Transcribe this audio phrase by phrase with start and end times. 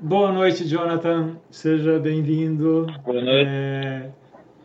[0.00, 1.36] Boa noite, Jonathan.
[1.50, 2.86] Seja bem-vindo.
[3.04, 3.48] Boa noite.
[3.48, 4.08] É,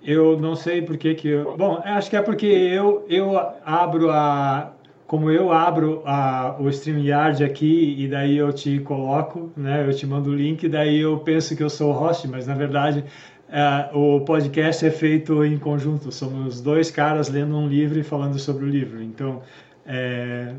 [0.04, 1.58] eu não sei por que que eu...
[1.58, 3.36] Bom, acho que é porque eu, eu
[3.66, 4.74] abro a...
[5.08, 9.84] Como eu abro a, o StreamYard aqui e daí eu te coloco, né?
[9.88, 12.54] Eu te mando o link, daí eu penso que eu sou o host, mas na
[12.54, 13.04] verdade
[13.50, 16.12] é, o podcast é feito em conjunto.
[16.12, 19.02] Somos dois caras lendo um livro e falando sobre o livro.
[19.02, 19.42] Então,
[19.86, 20.54] é,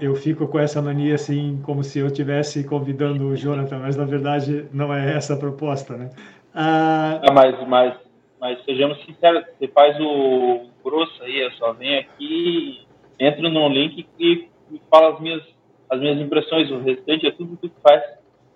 [0.00, 4.04] eu fico com essa mania assim, como se eu estivesse convidando o Jonathan, mas na
[4.04, 6.10] verdade não é essa a proposta, né?
[6.54, 7.94] Ah, ah, mas, mas,
[8.40, 12.86] mas sejamos sinceros, você faz o grosso aí, eu só venho aqui,
[13.18, 15.42] entro no link e, e falo as minhas,
[15.90, 18.02] as minhas impressões, o restante é tudo que faz.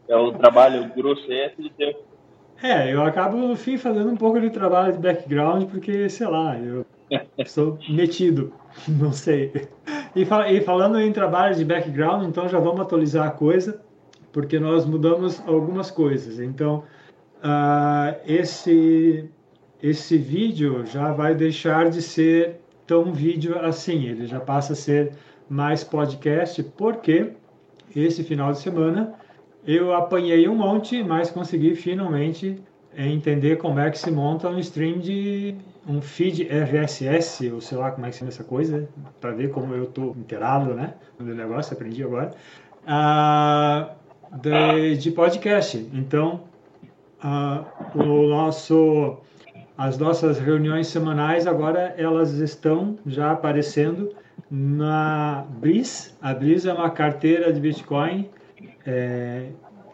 [0.09, 1.95] É o trabalho grosso aí, é tudo teu.
[2.63, 6.59] É, eu acabo no fim fazendo um pouco de trabalho de background, porque, sei lá,
[6.59, 6.85] eu
[7.47, 8.53] sou metido,
[8.89, 9.69] não sei.
[10.15, 13.81] E, fal e, falando em trabalho de background, então já vamos atualizar a coisa,
[14.33, 16.39] porque nós mudamos algumas coisas.
[16.39, 16.85] Então,
[17.39, 19.29] uh, esse,
[19.83, 25.13] esse vídeo já vai deixar de ser tão vídeo assim, ele já passa a ser
[25.49, 27.33] mais podcast, porque
[27.95, 29.15] esse final de semana
[29.67, 32.57] eu apanhei um monte, mas consegui finalmente
[32.97, 35.55] entender como é que se monta um stream de
[35.91, 38.89] um feed RSS, ou sei lá como é que chama essa coisa,
[39.21, 42.31] para ver como eu estou inteirado, né, do negócio, aprendi agora,
[42.85, 43.91] uh,
[44.39, 45.77] de, de, podcast.
[45.93, 46.45] Então,
[47.25, 49.19] uh, o nosso,
[49.77, 54.15] as nossas reuniões semanais agora elas estão já aparecendo
[54.49, 56.17] na Bris.
[56.23, 58.31] A Bris é uma carteira de Bitcoin
[58.87, 59.49] é,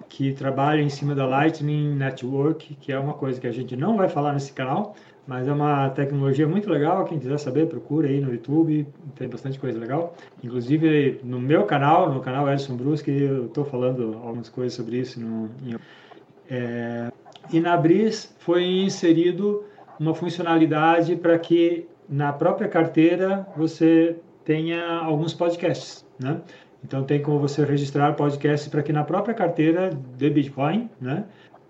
[0.08, 3.96] que trabalha em cima da Lightning Network, que é uma coisa que a gente não
[3.96, 4.94] vai falar nesse canal,
[5.26, 7.04] mas é uma tecnologia muito legal.
[7.04, 10.14] Quem quiser saber, procura aí no YouTube, tem bastante coisa legal.
[10.42, 15.20] Inclusive no meu canal, no canal Edson Brusque, eu estou falando algumas coisas sobre isso.
[15.20, 15.76] No, em,
[16.48, 17.10] é,
[17.52, 19.64] e na Bris foi inserido
[19.98, 26.40] uma funcionalidade para que na própria carteira você tenha alguns podcasts, né?
[26.84, 31.24] Então tem como você registrar podcasts para que na própria carteira de Bitcoin, né?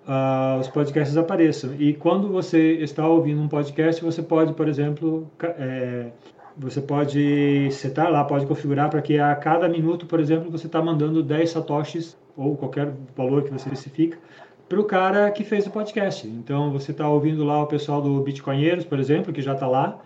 [0.06, 1.75] Uh, os podcasts apareçam.
[1.78, 6.06] E quando você está ouvindo um podcast, você pode, por exemplo, é,
[6.56, 10.81] você pode setar lá, pode configurar para que a cada minuto, por exemplo, você está
[10.81, 14.19] mandando 10 satoshis ou qualquer valor que você especifica
[14.69, 16.27] para o cara que fez o podcast.
[16.27, 20.00] Então você está ouvindo lá o pessoal do Bitcoinheiros, por exemplo, que já está lá,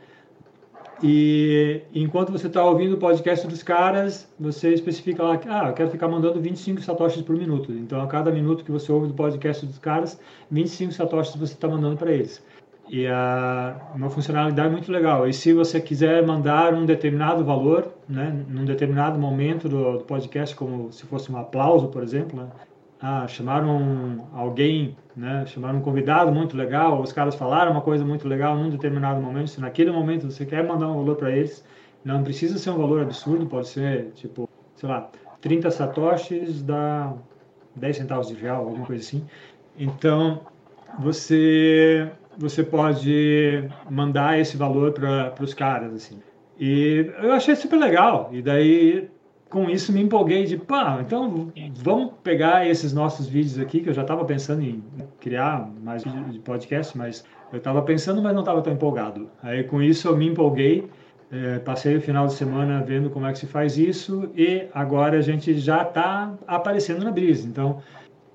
[1.02, 5.72] e enquanto você está ouvindo o podcast dos caras, você especifica lá que ah, eu
[5.72, 7.72] quero ficar mandando 25 satoshis por minuto.
[7.72, 11.68] Então, a cada minuto que você ouve do podcast dos caras, 25 satoshis você está
[11.68, 12.42] mandando para eles.
[12.90, 13.12] E é
[13.94, 15.26] uma funcionalidade muito legal.
[15.26, 20.92] E se você quiser mandar um determinado valor, né, num determinado momento do, podcast, como
[20.92, 22.48] se fosse um aplauso, por exemplo, né,
[23.00, 28.28] ah, chamaram alguém, né, chamaram um convidado muito legal, os caras falaram uma coisa muito
[28.28, 31.64] legal num determinado momento, se naquele momento você quer mandar um valor para eles,
[32.04, 35.10] não precisa ser um valor absurdo, pode ser tipo, sei lá,
[35.40, 37.14] 30 satoshis dá
[37.76, 39.24] 10 centavos de real, alguma coisa assim.
[39.78, 40.40] Então,
[40.98, 46.20] você você pode mandar esse valor para os caras assim.
[46.58, 48.30] E eu achei super legal.
[48.32, 49.10] E daí
[49.50, 53.92] com isso me empolguei de, pá, então vamos pegar esses nossos vídeos aqui, que eu
[53.92, 54.82] já estava pensando em
[55.18, 59.28] criar mais de podcast, mas eu estava pensando, mas não estava tão empolgado.
[59.42, 60.88] Aí com isso eu me empolguei,
[61.32, 65.18] é, passei o final de semana vendo como é que se faz isso e agora
[65.18, 67.46] a gente já está aparecendo na Brisa.
[67.48, 67.82] Então,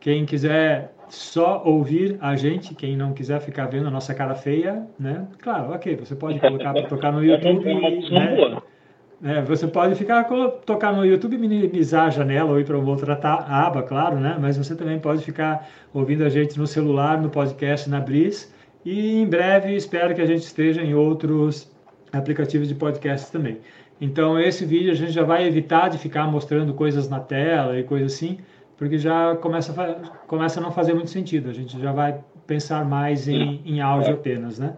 [0.02, 4.86] quem quiser só ouvir a gente, quem não quiser ficar vendo a nossa cara feia,
[5.00, 5.28] né?
[5.42, 7.64] Claro, ok, você pode colocar para tocar no YouTube.
[8.12, 8.62] Né?
[9.26, 10.24] É, você pode ficar
[10.68, 14.38] tocar no YouTube, minimizar a janela ou ir para uma outra aba, claro, né?
[14.40, 18.54] Mas você também pode ficar ouvindo a gente no celular, no podcast, na Bris.
[18.86, 21.68] E em breve espero que a gente esteja em outros
[22.14, 23.58] aplicativos de podcast também.
[24.00, 27.84] Então esse vídeo a gente já vai evitar de ficar mostrando coisas na tela e
[27.84, 28.38] coisa assim,
[28.78, 29.96] porque já começa a,
[30.28, 31.50] começa a não fazer muito sentido.
[31.50, 34.76] A gente já vai pensar mais em, em áudio apenas, né?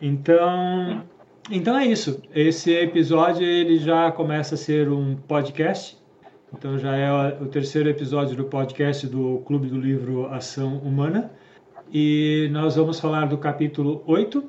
[0.00, 1.02] Então
[1.50, 2.22] então é isso.
[2.34, 6.00] Esse episódio ele já começa a ser um podcast.
[6.52, 7.10] Então já é
[7.40, 11.32] o terceiro episódio do podcast do Clube do Livro Ação Humana.
[11.92, 14.48] E nós vamos falar do capítulo 8.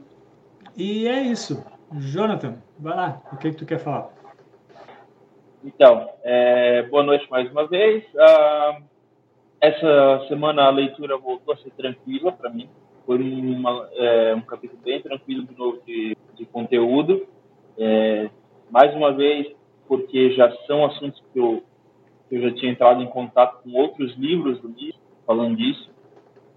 [0.77, 1.65] E é isso.
[1.93, 3.21] Jonathan, vai lá.
[3.31, 4.09] O que, que tu quer falar?
[5.63, 8.03] Então, é, boa noite mais uma vez.
[8.13, 8.83] Uh,
[9.61, 12.69] essa semana a leitura voltou a ser tranquila para mim.
[13.05, 17.25] Foi uma, é, um capítulo bem tranquilo de novo de, de conteúdo.
[17.77, 18.29] É,
[18.69, 19.47] mais uma vez,
[19.87, 21.63] porque já são assuntos que eu,
[22.29, 24.99] que eu já tinha entrado em contato com outros livros do livro.
[25.25, 25.89] falando disso.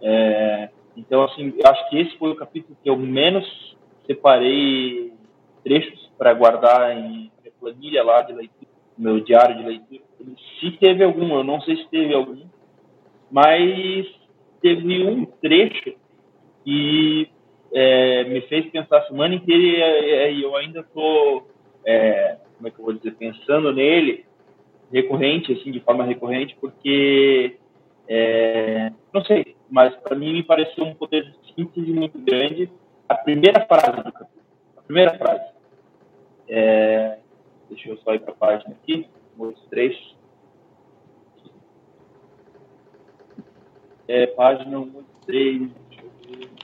[0.03, 5.13] É, então, assim, eu acho que esse foi o capítulo que eu menos separei
[5.63, 7.31] trechos para guardar em
[7.61, 10.03] planilha lá de leitura, meu diário de leitura.
[10.61, 12.45] Se teve algum, eu não sei se teve algum,
[13.31, 14.07] mas
[14.61, 15.95] teve um trecho
[16.65, 17.29] que
[17.79, 21.47] é, me fez pensar a semana inteira e, eu ainda estou,
[21.85, 24.25] é, como é que eu vou dizer, pensando nele
[24.91, 27.59] recorrente, assim, de forma recorrente, porque,
[28.09, 32.71] é, não sei, mas para mim me pareceu um poder de síntese muito grande.
[33.07, 34.43] A primeira frase do capítulo,
[34.79, 35.53] a primeira frase,
[36.49, 37.19] é,
[37.69, 39.07] deixa eu só ir para a página aqui,
[39.39, 39.95] os três.
[44.09, 45.59] É, página 1, 3,
[45.91, 46.57] deixa eu ver.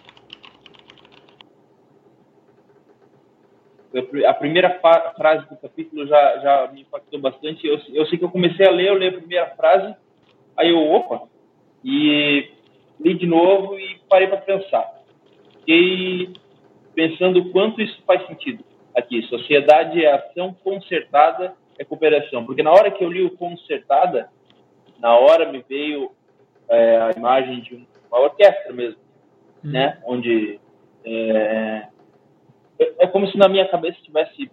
[4.27, 4.81] A primeira
[5.17, 7.67] frase do capítulo já, já me impactou bastante.
[7.67, 9.95] Eu, eu sei que eu comecei a ler, eu li a primeira frase,
[10.57, 11.29] aí eu, opa,
[11.85, 12.51] e
[13.01, 15.03] li de novo e parei para pensar.
[15.59, 16.33] Fiquei
[16.95, 19.23] pensando o quanto isso faz sentido aqui.
[19.23, 22.45] Sociedade é ação concertada, é cooperação.
[22.45, 24.29] Porque na hora que eu li o concertada,
[24.99, 26.11] na hora me veio
[26.69, 29.01] é, a imagem de uma orquestra mesmo,
[29.65, 29.71] hum.
[29.71, 30.01] né?
[30.05, 30.61] Onde
[31.05, 31.87] é,
[32.99, 34.51] é como se na minha cabeça tivesse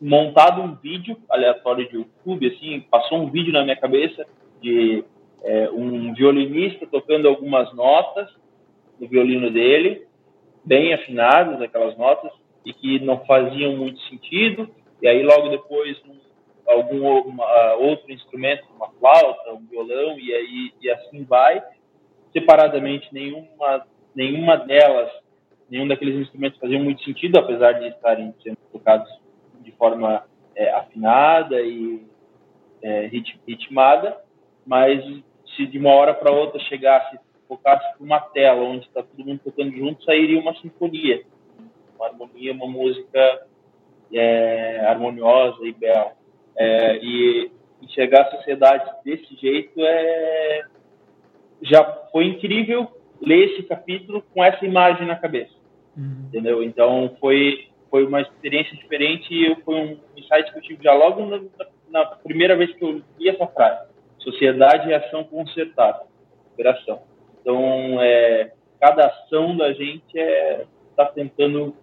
[0.00, 4.24] montado um vídeo aleatório de YouTube, assim, passou um vídeo na minha cabeça
[4.60, 5.04] de
[5.42, 8.28] é, um violinista tocando algumas notas
[8.98, 10.06] no violino dele,
[10.64, 12.32] bem afinadas, aquelas notas,
[12.64, 14.68] e que não faziam muito sentido,
[15.00, 16.18] e aí logo depois um,
[16.66, 21.62] algum uma, outro instrumento, uma flauta, um violão, e aí e assim vai.
[22.32, 25.10] Separadamente, nenhuma, nenhuma delas
[25.70, 29.08] nenhum daqueles instrumentos fazia muito sentido, apesar de estarem sendo tocados
[29.60, 30.24] de forma
[30.54, 32.02] é, afinada e
[32.82, 33.10] é,
[33.46, 34.16] ritmada,
[34.66, 35.02] mas
[35.56, 39.40] se de uma hora para outra chegasse, focasse para uma tela onde está todo mundo
[39.42, 41.22] tocando junto, sairia uma sinfonia,
[41.96, 43.46] uma harmonia, uma música
[44.12, 46.12] é, harmoniosa e bela.
[46.56, 47.50] É, e
[47.80, 50.64] enxergar a sociedade desse jeito é
[51.60, 52.88] já foi incrível
[53.20, 55.57] ler esse capítulo com essa imagem na cabeça.
[55.98, 56.28] Uhum.
[56.28, 56.62] Entendeu?
[56.62, 61.24] Então foi foi uma experiência diferente e foi um insight que eu tive já logo
[61.24, 61.40] na,
[61.90, 63.88] na primeira vez que eu li essa frase.
[64.18, 66.02] Sociedade e ação concertada,
[66.52, 67.02] operação.
[67.40, 71.74] Então, é, cada ação da gente está é, tentando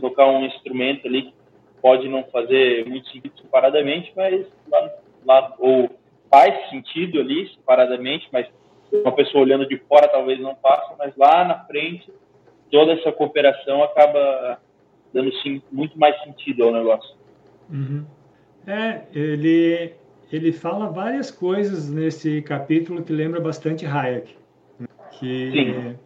[0.00, 1.34] tocar um instrumento ali que
[1.80, 4.90] pode não fazer muito sentido separadamente, mas lá,
[5.24, 5.90] lá ou
[6.30, 8.48] faz sentido ali separadamente, mas
[8.92, 12.12] uma pessoa olhando de fora talvez não faça, mas lá na frente
[12.70, 14.58] toda essa cooperação acaba
[15.12, 17.14] dando sim, muito mais sentido ao negócio.
[17.70, 18.04] Uhum.
[18.66, 19.92] É, ele,
[20.32, 24.36] ele fala várias coisas nesse capítulo que lembra bastante Hayek.
[25.12, 25.96] Que sim.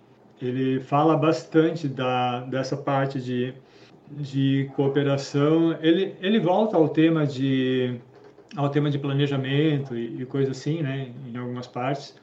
[0.47, 3.55] ele fala bastante da, dessa parte de,
[4.11, 5.77] de cooperação.
[5.81, 8.01] Ele, ele volta ao tema de
[8.57, 12.17] ao tema de planejamento e, e coisa assim, né, em algumas partes.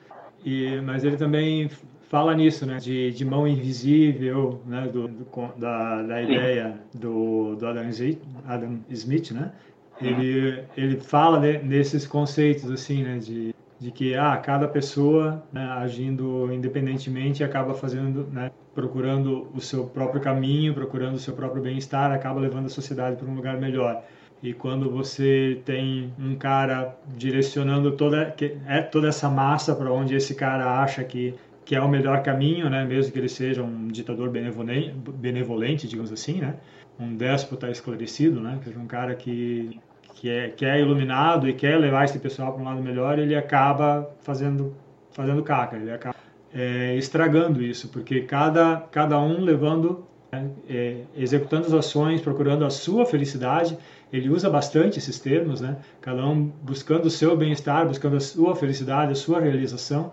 [0.45, 1.69] E, mas ele também
[2.11, 2.77] fala nisso, né?
[2.77, 4.87] De, de mão invisível, né?
[4.91, 5.25] Do, do
[5.57, 9.53] da, da ideia do, do Adam, Smith, Adam Smith, né?
[10.01, 13.17] Ele, ele fala né, nesses conceitos, assim, né?
[13.17, 19.85] De, de que ah, cada pessoa né, agindo independentemente acaba fazendo, né, procurando o seu
[19.85, 24.03] próprio caminho, procurando o seu próprio bem-estar, acaba levando a sociedade para um lugar melhor.
[24.43, 28.35] E quando você tem um cara direcionando toda,
[28.67, 31.35] é, toda essa massa para onde esse cara acha que
[31.71, 32.83] que é o melhor caminho, né?
[32.83, 36.55] Mesmo que ele seja um ditador benevolente, digamos assim, né?
[36.99, 38.59] Um déspota esclarecido, né?
[38.75, 39.79] Um cara que
[40.15, 43.33] que é, que é iluminado e quer levar esse pessoal para um lado melhor, ele
[43.37, 44.75] acaba fazendo
[45.11, 46.17] fazendo caca, ele acaba
[46.53, 52.69] é, estragando isso, porque cada cada um levando né, é, executando as ações, procurando a
[52.69, 53.77] sua felicidade,
[54.11, 55.77] ele usa bastante esses termos, né?
[56.01, 60.11] Cada um buscando o seu bem-estar, buscando a sua felicidade, a sua realização,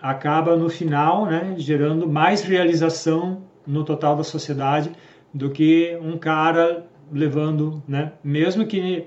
[0.00, 4.90] acaba no final né, gerando mais realização no total da sociedade
[5.32, 9.06] do que um cara levando, né, mesmo que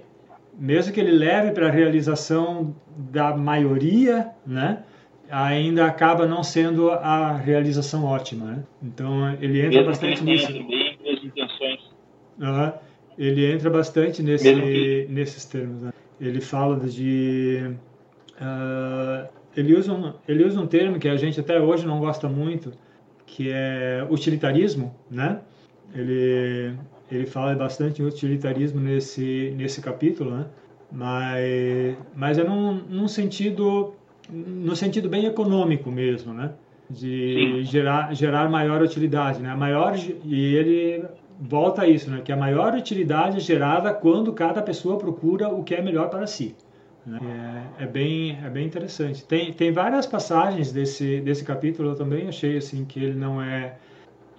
[0.59, 4.83] mesmo que ele leve para a realização da maioria, né,
[5.29, 8.45] ainda acaba não sendo a realização ótima.
[8.45, 8.63] Né?
[8.83, 10.51] Então ele entra mesmo bastante nisso.
[10.51, 10.91] Bem.
[12.39, 12.71] Uhum.
[13.17, 15.07] Ele entra bastante nesse, que...
[15.09, 15.81] nesses termos.
[15.83, 15.93] Né?
[16.19, 17.71] Ele fala de
[18.41, 22.27] uh, ele usa, um, ele usa um termo que a gente até hoje não gosta
[22.27, 22.71] muito,
[23.25, 25.39] que é utilitarismo, né?
[25.93, 26.75] Ele,
[27.11, 30.45] ele fala bastante em utilitarismo nesse, nesse capítulo, né?
[30.91, 33.93] Mas, mas é num, num sentido
[34.29, 36.51] no sentido bem econômico mesmo, né?
[36.89, 39.53] De gerar, gerar maior utilidade, né?
[39.55, 41.05] Maior, e ele
[41.39, 42.21] volta a isso, né?
[42.23, 46.27] Que a maior utilidade é gerada quando cada pessoa procura o que é melhor para
[46.27, 46.55] si.
[47.05, 47.19] Né?
[47.79, 49.25] É, é, bem, é bem interessante.
[49.25, 53.77] Tem, tem várias passagens desse, desse capítulo, eu também achei assim que ele não é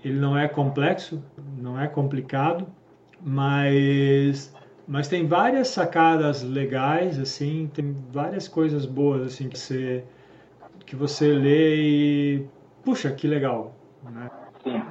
[0.05, 1.23] ele não é complexo,
[1.57, 2.67] não é complicado,
[3.21, 4.55] mas
[4.87, 10.05] mas tem várias sacadas legais assim, tem várias coisas boas assim que você
[10.85, 12.47] que você lê e
[12.85, 13.75] puxa, que legal,
[14.11, 14.31] né?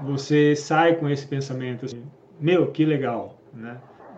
[0.03, 2.03] Você sai com esse pensamento assim,
[2.39, 3.77] meu, que legal, né?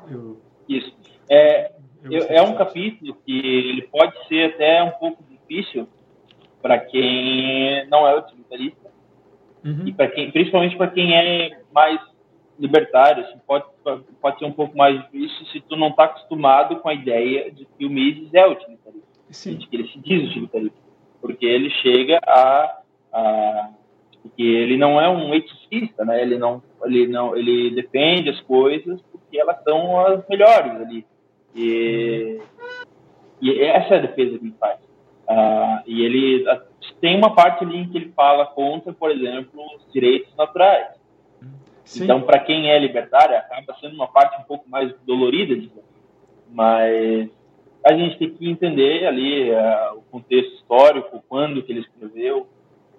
[0.09, 0.93] Eu, Isso.
[1.29, 1.71] É,
[2.03, 5.87] eu, é um capítulo que ele pode ser até um pouco difícil
[6.61, 8.89] para quem não é utilitarista
[9.63, 9.87] uhum.
[9.87, 11.99] e para quem, principalmente para quem é mais
[12.59, 13.65] libertário, assim, pode
[14.21, 17.65] pode ser um pouco mais difícil se tu não está acostumado com a ideia de
[17.65, 19.55] que o Mises é utilitarista, Sim.
[19.55, 20.77] de que ele se diz utilitarista,
[21.21, 22.81] porque ele chega a,
[23.11, 23.69] a
[24.21, 26.21] porque ele não é um eticista, né?
[26.21, 31.05] Ele não, ele não, ele defende as coisas porque elas são as melhores ali.
[31.55, 32.39] E,
[33.41, 34.79] e essa é a defesa que ele faz.
[35.29, 36.45] Uh, e ele
[36.99, 40.87] tem uma parte ali em que ele fala contra, por exemplo, os direitos naturais.
[41.83, 42.03] Sim.
[42.03, 45.83] Então, para quem é libertário, acaba sendo uma parte um pouco mais dolorida, digamos.
[46.49, 47.29] mas
[47.85, 52.47] a gente tem que entender ali uh, o contexto histórico, quando que ele escreveu,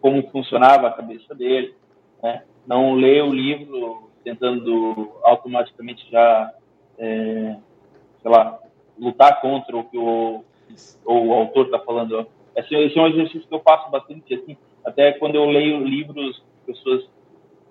[0.01, 1.75] como funcionava a cabeça dele,
[2.23, 2.43] né?
[2.67, 6.53] Não ler o livro tentando automaticamente já
[6.99, 7.57] é,
[8.25, 8.59] sei lá,
[8.99, 10.43] lutar contra o que o,
[11.05, 12.27] o autor está falando.
[12.57, 16.37] Esse, esse, é um exercício que eu faço bastante, assim, até quando eu leio livros
[16.37, 17.05] de pessoas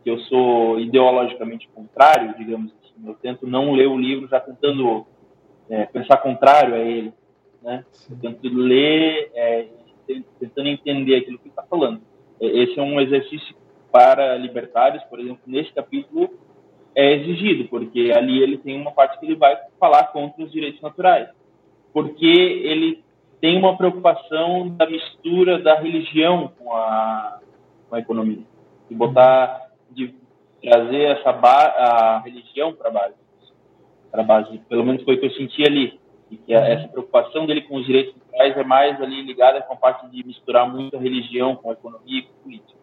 [0.03, 5.07] que eu sou ideologicamente contrário, digamos assim, eu tento não ler o livro já tentando
[5.69, 7.11] é, pensar contrário a ele,
[7.63, 7.83] né?
[8.11, 9.67] Eu tento ler, é,
[10.39, 11.99] tentando entender aquilo que está falando.
[12.39, 13.55] Esse é um exercício
[13.91, 16.29] para libertários, por exemplo, nesse capítulo
[16.95, 20.81] é exigido, porque ali ele tem uma parte que ele vai falar contra os direitos
[20.81, 21.29] naturais,
[21.91, 23.03] porque ele
[23.41, 27.39] tem uma preocupação da mistura da religião com a,
[27.89, 28.43] com a economia,
[28.89, 30.13] de botar, de
[30.61, 33.15] trazer essa a religião para a base,
[34.11, 35.99] para base, pelo menos foi o que eu senti ali,
[36.31, 39.77] e que essa preocupação dele com os direitos naturais é mais ali ligada com a
[39.77, 42.79] parte de misturar muito a religião com a economia e com a política.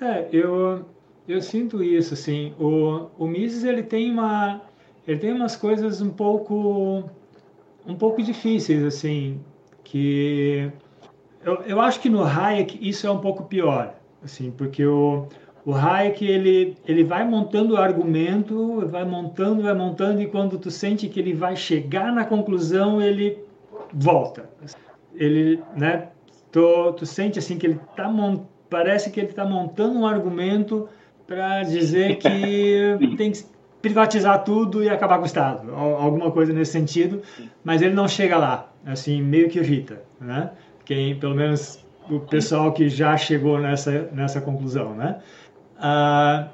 [0.00, 0.84] É, eu
[1.26, 2.54] eu sinto isso, assim.
[2.58, 4.62] O, o Mises, ele tem uma...
[5.06, 7.04] Ele tem umas coisas um pouco...
[7.86, 9.40] Um pouco difíceis, assim,
[9.82, 10.70] que...
[11.44, 15.28] Eu, eu acho que no Hayek isso é um pouco pior, assim, porque o,
[15.66, 20.70] o Hayek, ele, ele vai montando o argumento, vai montando, vai montando, e quando tu
[20.70, 23.38] sente que ele vai chegar na conclusão, ele
[23.92, 24.48] volta.
[25.14, 26.08] Ele, né,
[26.50, 28.10] tu, tu sente assim que ele tá,
[28.70, 30.88] parece que ele está montando um argumento
[31.26, 33.44] para dizer que tem que
[33.80, 37.20] privatizar tudo e acabar com o Estado, alguma coisa nesse sentido,
[37.62, 40.52] mas ele não chega lá, assim, meio que irrita, né?
[40.86, 45.20] Quem, pelo menos o pessoal que já chegou nessa, nessa conclusão, né?
[45.78, 46.48] Ah,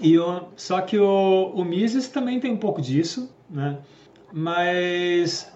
[0.00, 3.78] e o, só que o, o Mises também tem um pouco disso, né?
[4.32, 5.52] Mas,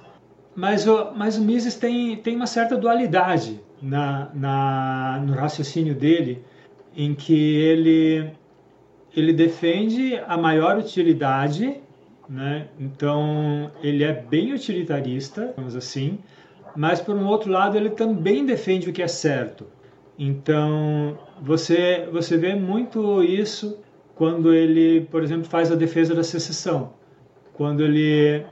[0.57, 6.45] mas, o, mas o Mises tem, tem uma certa dualidade na, na, no raciocínio dele,
[6.97, 8.33] em que ele
[9.15, 11.81] ele defende a maior utilidade,
[12.29, 12.69] né?
[12.79, 16.19] então ele é bem utilitarista, vamos assim,
[16.75, 19.67] mas por um outro lado ele também defende o que é certo.
[20.19, 23.79] Então você você vê muito isso
[24.15, 26.93] quando ele, por exemplo, faz a defesa da secessão,
[27.55, 28.45] quando ele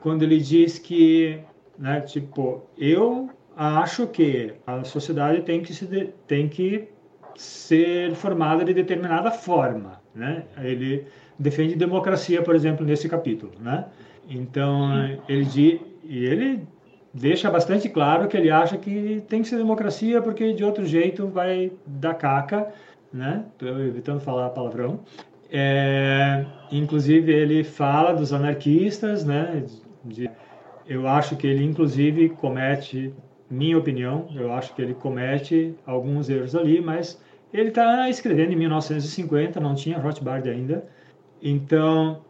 [0.00, 1.40] quando ele diz que,
[1.78, 5.86] né, tipo, eu acho que a sociedade tem que se
[6.26, 6.88] tem que
[7.34, 10.44] ser formada de determinada forma, né?
[10.58, 11.06] Ele
[11.38, 13.84] defende democracia, por exemplo, nesse capítulo, né?
[14.28, 14.90] Então
[15.28, 16.66] ele e ele
[17.12, 21.26] deixa bastante claro que ele acha que tem que ser democracia porque de outro jeito
[21.28, 22.72] vai dar caca,
[23.12, 23.44] né?
[23.52, 25.00] Estou evitando falar palavrão.
[25.50, 29.64] É, inclusive ele fala dos anarquistas, né?
[30.04, 30.30] De,
[30.86, 33.12] eu acho que ele inclusive comete,
[33.48, 37.20] minha opinião, eu acho que ele comete alguns erros ali, mas
[37.60, 40.86] ele está escrevendo em 1950, não tinha Rothbard ainda.
[41.42, 42.22] Então,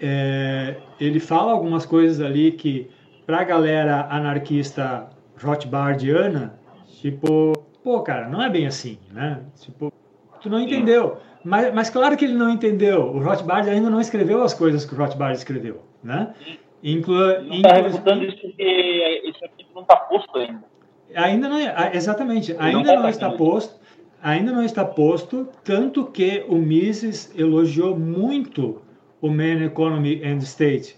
[0.00, 2.90] é, ele fala algumas coisas ali que,
[3.26, 5.08] para a galera anarquista
[5.40, 6.58] Rothbardiana,
[7.00, 7.52] tipo,
[7.82, 9.40] pô, cara, não é bem assim, né?
[9.60, 9.92] Tipo,
[10.40, 11.18] tu não entendeu.
[11.44, 13.02] Mas, mas claro que ele não entendeu.
[13.02, 16.34] O Rothbard ainda não escreveu as coisas que o Rothbard escreveu, né?
[16.82, 20.64] Inclu, não está refutando isso porque isso aqui não está posto ainda.
[21.14, 23.78] Ainda não é, exatamente, ainda não, não está posto,
[24.22, 28.80] ainda não está posto, tanto que o Mises elogiou muito
[29.20, 30.96] o Man Economy and State,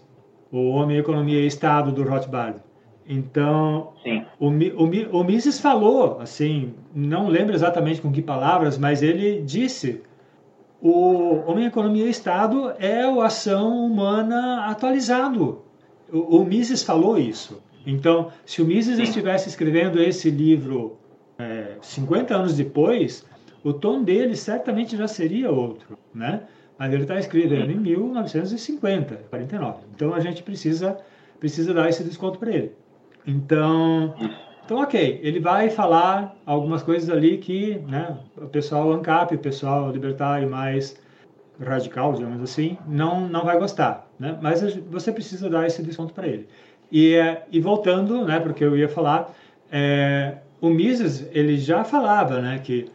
[0.52, 2.58] o Homem Economia e Estado do Rothbard.
[3.06, 3.92] Então,
[4.38, 10.02] o, o, o Mises falou, assim, não lembro exatamente com que palavras, mas ele disse
[10.80, 15.62] o Homem, Economia e Estado é o ação humana atualizado.
[16.12, 17.62] O, o Mises falou isso.
[17.86, 19.02] Então, se o Mises Sim.
[19.02, 20.98] estivesse escrevendo esse livro
[21.38, 23.24] é, 50 anos depois,
[23.62, 26.42] o tom dele certamente já seria outro, né?
[26.78, 29.78] Mas ele está escrevendo em 1950, 49.
[29.94, 30.98] Então a gente precisa
[31.38, 32.72] precisa dar esse desconto para ele.
[33.26, 34.14] Então,
[34.64, 39.90] então ok, ele vai falar algumas coisas ali que, né, o pessoal ANCAP, o pessoal
[39.90, 40.98] libertário mais
[41.60, 44.38] radical, digamos assim, não não vai gostar, né?
[44.40, 46.48] Mas você precisa dar esse desconto para ele.
[46.90, 47.16] E,
[47.50, 49.34] e voltando, né, porque eu ia falar,
[49.70, 52.86] é, o Mises ele já falava, né, que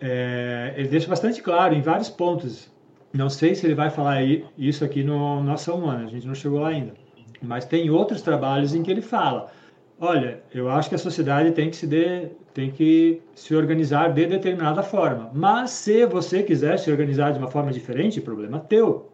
[0.00, 2.70] é, ele deixa bastante claro em vários pontos.
[3.12, 4.22] Não sei se ele vai falar
[4.56, 6.94] isso aqui no Nossa Humana, a gente não chegou lá ainda.
[7.42, 9.50] Mas tem outros trabalhos em que ele fala:
[9.98, 14.26] olha, eu acho que a sociedade tem que se, de, tem que se organizar de
[14.26, 15.30] determinada forma.
[15.34, 19.09] Mas se você quiser se organizar de uma forma diferente, problema teu.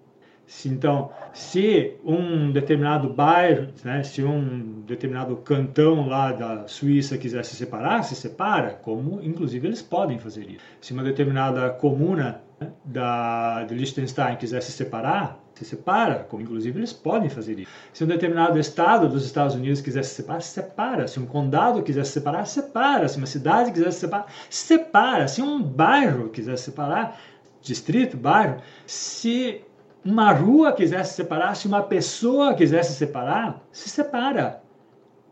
[0.47, 7.45] Se, então, se um determinado bairro, né, se um determinado cantão lá da Suíça quiser
[7.45, 10.61] se separar, se separa, como inclusive eles podem fazer isso.
[10.81, 16.79] Se uma determinada comuna né, da, de Liechtenstein quiser se separar, se separa, como inclusive
[16.79, 17.71] eles podem fazer isso.
[17.93, 21.09] Se um determinado estado dos Estados Unidos quiser se separar, se separa.
[21.09, 23.09] Se um condado quiser se separar, se separa.
[23.09, 25.27] Se uma cidade quiser se separar, se separa.
[25.27, 27.19] Se um bairro quiser se separar,
[27.63, 29.63] distrito, bairro, se
[30.07, 34.63] uma rua quisesse se separar, se uma pessoa quisesse se separar, se separa.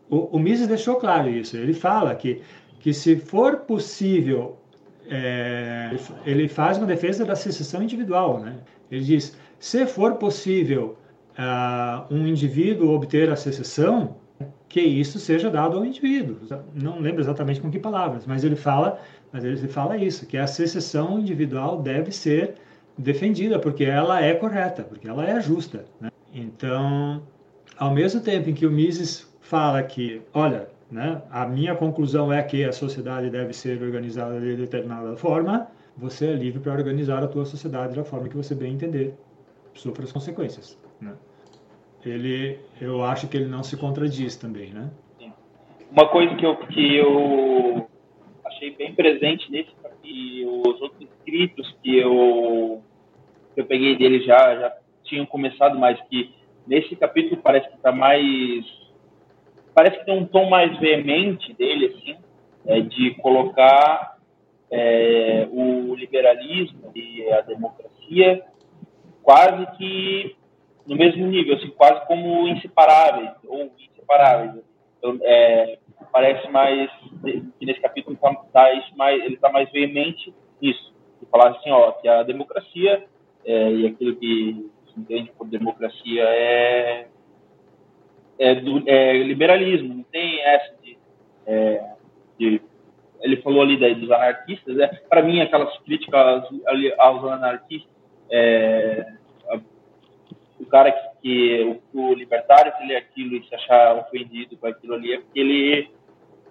[0.09, 1.55] O, o Mises deixou claro isso.
[1.55, 2.41] Ele fala que,
[2.79, 4.57] que se for possível,
[5.09, 8.39] é, ele faz uma defesa da secessão individual.
[8.39, 8.57] Né?
[8.91, 10.97] Ele diz, se for possível
[11.39, 14.17] uh, um indivíduo obter a secessão,
[14.67, 16.37] que isso seja dado ao indivíduo.
[16.73, 18.99] Não lembro exatamente com que palavras, mas ele fala,
[19.31, 22.55] mas ele fala isso, que a secessão individual deve ser
[22.97, 25.85] defendida, porque ela é correta, porque ela é justa.
[25.99, 26.11] Né?
[26.33, 27.21] Então,
[27.77, 32.41] ao mesmo tempo em que o Mises fala que, olha, né, a minha conclusão é
[32.41, 37.27] que a sociedade deve ser organizada de determinada forma, você é livre para organizar a
[37.27, 39.13] tua sociedade da forma que você bem entender,
[39.73, 40.77] sofra as consequências.
[40.99, 41.13] Né?
[42.05, 44.89] Ele, eu acho que ele não se contradiz também, né?
[45.91, 47.87] Uma coisa que eu, que eu
[48.45, 49.71] achei bem presente nesse
[50.05, 52.81] e os outros escritos que eu,
[53.53, 56.33] que eu peguei dele já, já tinham começado mais, que
[56.67, 58.65] nesse capítulo parece que está mais.
[59.73, 62.17] Parece que tem um tom mais veemente dele, assim,
[62.65, 64.17] é, de colocar
[64.71, 68.43] é, o liberalismo e a democracia
[69.21, 70.35] quase que
[70.85, 74.63] no mesmo nível, assim, quase como inseparáveis, ou inseparáveis.
[74.99, 75.79] Então, é,
[76.11, 76.89] parece mais
[77.21, 80.93] que nesse capítulo tá, tá mais, ele está mais veemente nisso,
[81.31, 83.05] falar assim, ó, que a democracia
[83.45, 87.07] é, e aquilo que se entende por democracia é
[88.37, 90.97] é, do, é liberalismo, não tem essa de,
[91.45, 91.95] é,
[92.37, 92.61] de
[93.21, 94.87] ele falou ali da, dos anarquistas, né?
[95.09, 96.43] para mim aquelas críticas
[96.97, 97.89] aos anarquistas,
[98.29, 99.13] é,
[100.65, 104.67] o cara que, que o, o, libertário que lê aquilo e se achar ofendido com
[104.67, 105.89] aquilo ali é porque ele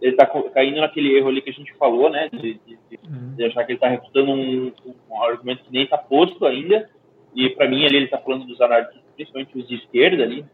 [0.01, 2.29] ele está caindo naquele erro ali que a gente falou, né?
[2.31, 3.35] De, de, uhum.
[3.37, 4.73] de achar que ele está refutando um,
[5.11, 6.91] um, argumento que nem está posto ainda.
[7.35, 10.45] E para mim ali ele está falando dos anarquistas, principalmente os de esquerda ali.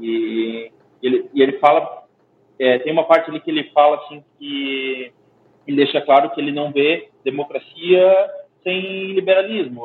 [0.00, 2.04] E ele, e ele fala,
[2.58, 5.12] é, tem uma parte ali que ele fala assim que
[5.66, 8.30] ele deixa claro que ele não vê democracia
[8.64, 9.82] sem liberalismo.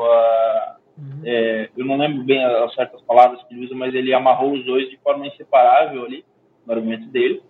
[0.98, 1.22] Uhum.
[1.26, 4.66] é, eu não lembro bem as certas palavras que ele usa, mas ele amarrou os
[4.66, 6.26] dois de forma inseparável ali
[6.66, 7.42] no argumento dele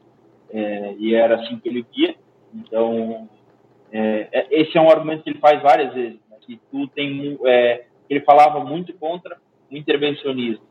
[0.54, 2.16] é, e era assim que ele via.
[2.54, 3.28] Então,
[3.92, 7.38] é, é, esse é um argumento que ele faz várias vezes, né, que tu tem,
[7.46, 9.38] é, ele falava muito contra
[9.72, 10.64] o intervencionismo.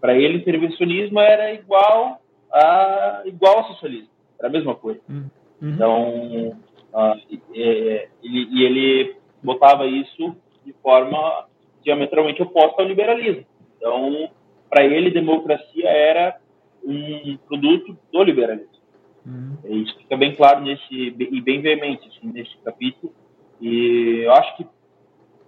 [0.00, 2.20] Para ele, intervencionismo era igual
[2.52, 5.00] a igual ao socialismo, era a mesma coisa.
[5.08, 5.28] Uhum.
[5.60, 6.58] Então,
[6.92, 7.20] uh,
[7.52, 11.46] ele, e ele botava isso de forma
[11.86, 13.46] diametralmente oposta ao liberalismo.
[13.78, 14.28] Então,
[14.68, 16.36] para ele, democracia era
[16.84, 18.76] um produto do liberalismo.
[19.24, 19.56] Uhum.
[19.82, 23.12] Isso fica bem claro nesse e bem veemente assim, nesse capítulo.
[23.60, 24.66] E eu acho que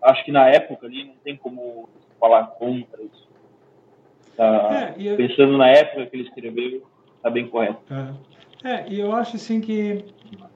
[0.00, 1.88] acho que na época ali não tem como
[2.20, 3.28] falar contra isso.
[4.36, 5.16] Tá, é, eu...
[5.16, 6.82] Pensando na época que ele escreveu,
[7.16, 7.82] está bem correto.
[7.92, 8.38] É.
[8.64, 10.04] É, e eu acho assim que,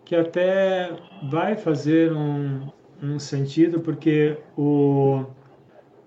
[0.04, 0.90] que até
[1.30, 2.68] vai fazer um,
[3.00, 5.24] um sentido, porque o,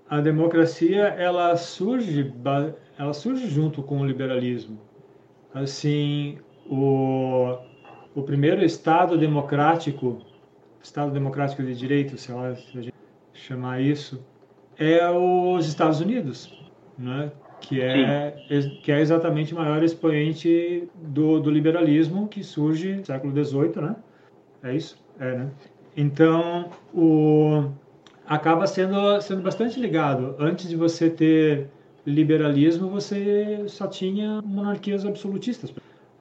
[0.09, 2.33] a democracia ela surge,
[2.97, 4.79] ela surge junto com o liberalismo.
[5.53, 6.37] Assim,
[6.69, 7.57] o,
[8.13, 10.19] o primeiro Estado democrático,
[10.81, 12.95] Estado democrático de direito, sei lá se a gente
[13.33, 14.23] chamar isso,
[14.77, 16.53] é os Estados Unidos,
[16.97, 17.31] né?
[17.61, 18.35] que é,
[18.83, 23.95] que é exatamente o maior expoente do, do liberalismo que surge no século XVIII, né?
[24.63, 24.97] É isso?
[25.19, 25.49] É, né?
[25.97, 27.69] Então, o,
[28.27, 30.35] acaba sendo, sendo bastante ligado.
[30.39, 31.67] Antes de você ter
[32.05, 35.73] liberalismo, você só tinha monarquias absolutistas.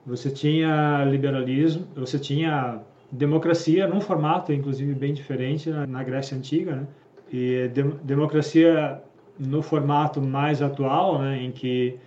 [0.06, 6.76] Você tinha liberalismo, você tinha democracia num formato, inclusive, bem diferente na, na Grécia Antiga,
[6.76, 6.86] né?
[7.32, 9.02] E de, democracia
[9.38, 11.98] no formato mais atual, né, em que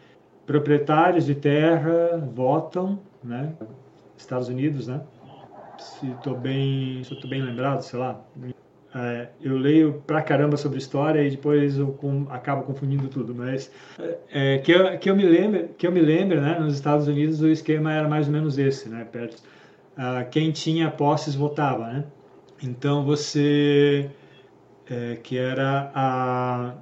[0.45, 3.53] proprietários de terra votam, né,
[4.17, 5.01] Estados Unidos, né,
[5.77, 8.21] se estou bem, se bem lembrado, sei lá,
[8.99, 13.71] é, eu leio pra caramba sobre história e depois eu com, acabo confundindo tudo, mas
[14.31, 17.39] é, que, eu, que eu me lembro, que eu me lembro, né, nos Estados Unidos
[17.41, 19.43] o esquema era mais ou menos esse, né, perto,
[19.95, 22.05] ah, quem tinha posses votava, né,
[22.63, 24.09] então você
[24.89, 26.73] é, que era a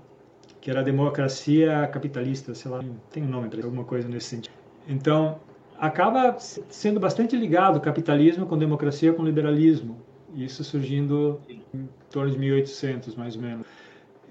[0.62, 4.56] que era a democracia capitalista, sei lá, tem um nome para alguma coisa nesse sentido.
[4.88, 5.38] Então,
[5.78, 9.96] acaba sendo bastante ligado capitalismo com democracia com liberalismo,
[10.36, 13.68] isso surgindo em torno de 1800, mais ou menos.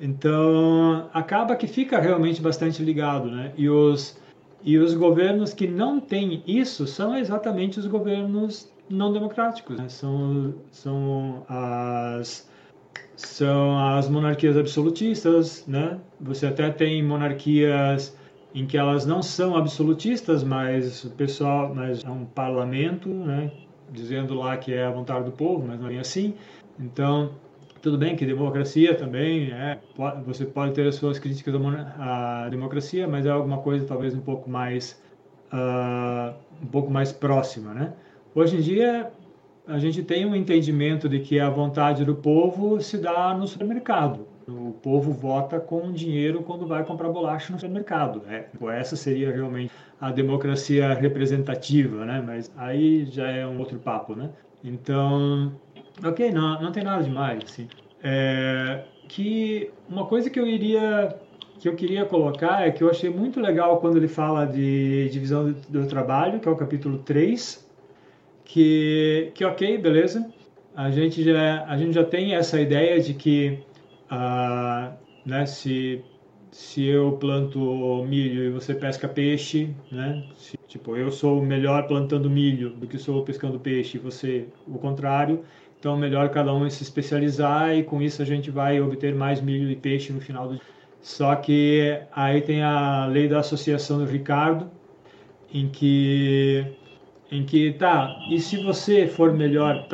[0.00, 3.52] Então, acaba que fica realmente bastante ligado, né?
[3.56, 4.22] E os
[4.66, 9.88] e os governos que não têm isso são exatamente os governos não democráticos, né?
[9.88, 12.48] São são as
[13.16, 16.00] são as monarquias absolutistas, né?
[16.20, 18.16] Você até tem monarquias
[18.54, 23.50] em que elas não são absolutistas, mas o pessoal, mas é um parlamento, né?
[23.94, 26.34] Dizendo lá que é a vontade do povo, mas não é assim.
[26.78, 27.30] Então,
[27.80, 29.78] tudo bem que democracia também é,
[30.26, 31.54] você pode ter as suas críticas
[31.98, 35.00] à democracia, mas é alguma coisa talvez um pouco mais
[35.52, 37.92] uh, um pouco mais próxima, né?
[38.34, 39.12] Hoje em dia
[39.66, 44.26] a gente tem um entendimento de que a vontade do povo se dá no supermercado.
[44.46, 48.22] O povo vota com dinheiro quando vai comprar bolacha no supermercado.
[48.28, 48.46] É,
[48.78, 52.22] essa seria realmente a democracia representativa, né?
[52.24, 54.30] Mas aí já é um outro papo, né?
[54.62, 55.52] Então,
[56.04, 57.68] ok, não, não tem nada demais, assim.
[58.02, 61.16] É, que uma coisa que eu iria
[61.58, 65.54] que eu queria colocar é que eu achei muito legal quando ele fala de divisão
[65.68, 67.66] do trabalho, que é o capítulo 3,
[68.44, 70.30] que, que ok, beleza.
[70.76, 73.60] A gente já, a gente já tem essa ideia de que
[74.14, 74.92] ah,
[75.26, 76.02] né, se,
[76.52, 82.30] se eu planto milho e você pesca peixe, né, se, tipo, eu sou melhor plantando
[82.30, 85.44] milho do que sou pescando peixe e você o contrário,
[85.78, 89.70] então melhor cada um se especializar e com isso a gente vai obter mais milho
[89.70, 90.62] e peixe no final do dia.
[91.00, 94.70] Só que aí tem a lei da associação do Ricardo,
[95.52, 96.64] em que
[97.30, 99.88] em que tá, e se você for melhor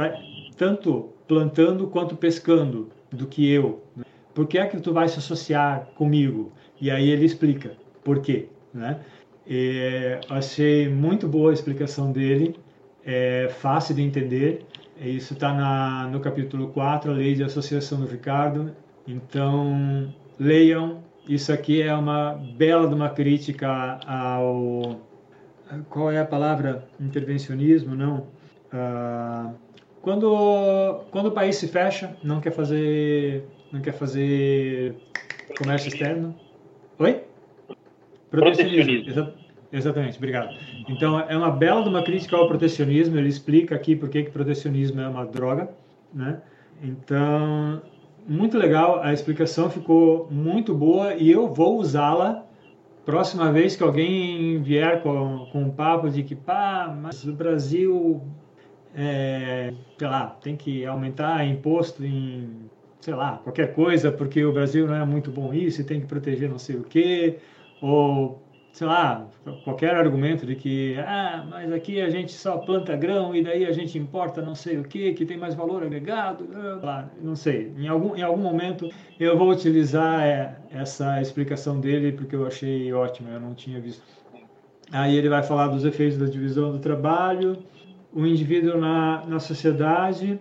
[0.57, 4.05] tanto plantando quanto pescando do que eu, né?
[4.35, 6.53] Por que é que tu vai se associar comigo?
[6.81, 7.73] E aí ele explica
[8.05, 9.01] por quê, né?
[9.47, 12.57] E, achei muito boa a explicação dele,
[13.05, 14.64] é fácil de entender.
[15.01, 18.73] Isso está no capítulo 4, a lei de associação do Ricardo.
[19.07, 21.03] Então, leiam.
[21.27, 25.01] Isso aqui é uma bela de uma crítica ao
[25.88, 28.27] qual é a palavra intervencionismo, não.
[28.73, 29.53] Ah,
[30.03, 34.97] quando, quando o país se fecha, não quer fazer, não quer fazer
[35.59, 36.35] comércio externo.
[36.99, 37.23] Oi?
[38.31, 39.09] Protecionismo.
[39.09, 39.35] Exa
[39.73, 40.55] exatamente, obrigado.
[40.89, 43.17] Então, é uma bela de uma crítica ao protecionismo.
[43.17, 45.71] Ele explica aqui por que protecionismo é uma droga,
[46.13, 46.41] né?
[46.83, 47.83] Então,
[48.27, 49.01] muito legal.
[49.03, 52.47] A explicação ficou muito boa e eu vou usá-la
[53.05, 58.23] próxima vez que alguém vier com, com um papo de que, pá, mas o Brasil,
[58.95, 62.70] é, sei lá, tem que aumentar imposto em,
[63.01, 66.07] sei lá, qualquer coisa, porque o Brasil não é muito bom isso e tem que
[66.07, 67.39] proteger não sei o quê,
[67.81, 69.27] ou sei lá,
[69.65, 73.73] qualquer argumento de que, ah, mas aqui a gente só planta grão e daí a
[73.73, 76.47] gente importa não sei o que, que tem mais valor agregado,
[76.83, 77.73] lá, não sei.
[77.77, 82.93] Em algum, em algum momento eu vou utilizar é, essa explicação dele porque eu achei
[82.93, 84.03] ótima, eu não tinha visto.
[84.93, 87.59] Aí ele vai falar dos efeitos da divisão do trabalho,
[88.13, 90.39] o indivíduo na, na sociedade.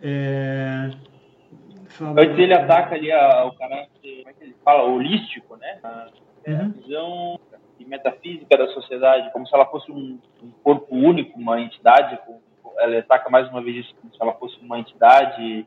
[0.00, 0.90] É.
[2.00, 5.78] Antes ele ataca ali a, o caráter, como é que ele fala, holístico, né?
[5.82, 6.08] A,
[6.44, 6.70] é, uhum.
[6.70, 7.40] visão
[7.86, 12.18] metafísica da sociedade, como se ela fosse um, um corpo único, uma entidade.
[12.78, 15.66] Ela ataca mais uma vez isso como se ela fosse uma entidade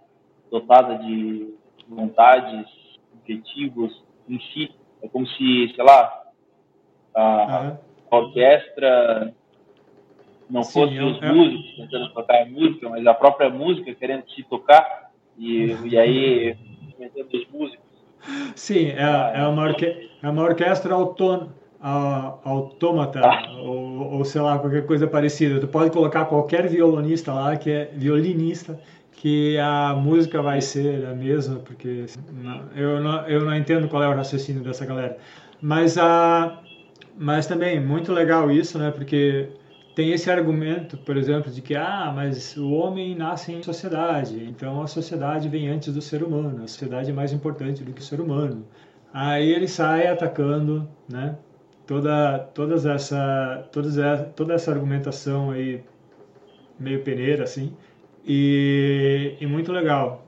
[0.49, 1.53] dotada de
[1.87, 2.67] vontades,
[3.13, 4.71] objetivos em si.
[5.01, 6.23] É como se, sei lá,
[7.15, 7.77] a, uhum.
[8.19, 9.33] orquestra
[10.49, 11.31] não Sim, fosse os é...
[11.31, 16.57] músicos tentando tocar a música, mas a própria música querendo se tocar e, e aí
[16.99, 17.79] os músicos.
[18.55, 23.51] Sim, é, é, uma, orque é uma orquestra autônoma autômata ah.
[23.59, 25.59] ou, ou, sei lá, qualquer coisa parecida.
[25.59, 28.79] Tu pode colocar qualquer violonista lá, que é violinista,
[29.11, 34.03] que a música vai ser a mesma, porque não, eu, não, eu não entendo qual
[34.03, 35.17] é o raciocínio dessa galera.
[35.59, 36.61] Mas, a,
[37.17, 38.91] mas também, muito legal isso, né?
[38.91, 39.49] Porque
[39.95, 44.81] tem esse argumento, por exemplo, de que ah, mas o homem nasce em sociedade, então
[44.81, 48.03] a sociedade vem antes do ser humano, a sociedade é mais importante do que o
[48.03, 48.65] ser humano.
[49.13, 51.37] Aí ele sai atacando, né?
[51.85, 55.83] Toda, todas essa, todas essa, toda essa argumentação aí
[56.79, 57.75] meio peneira assim
[58.25, 60.25] e, e muito legal.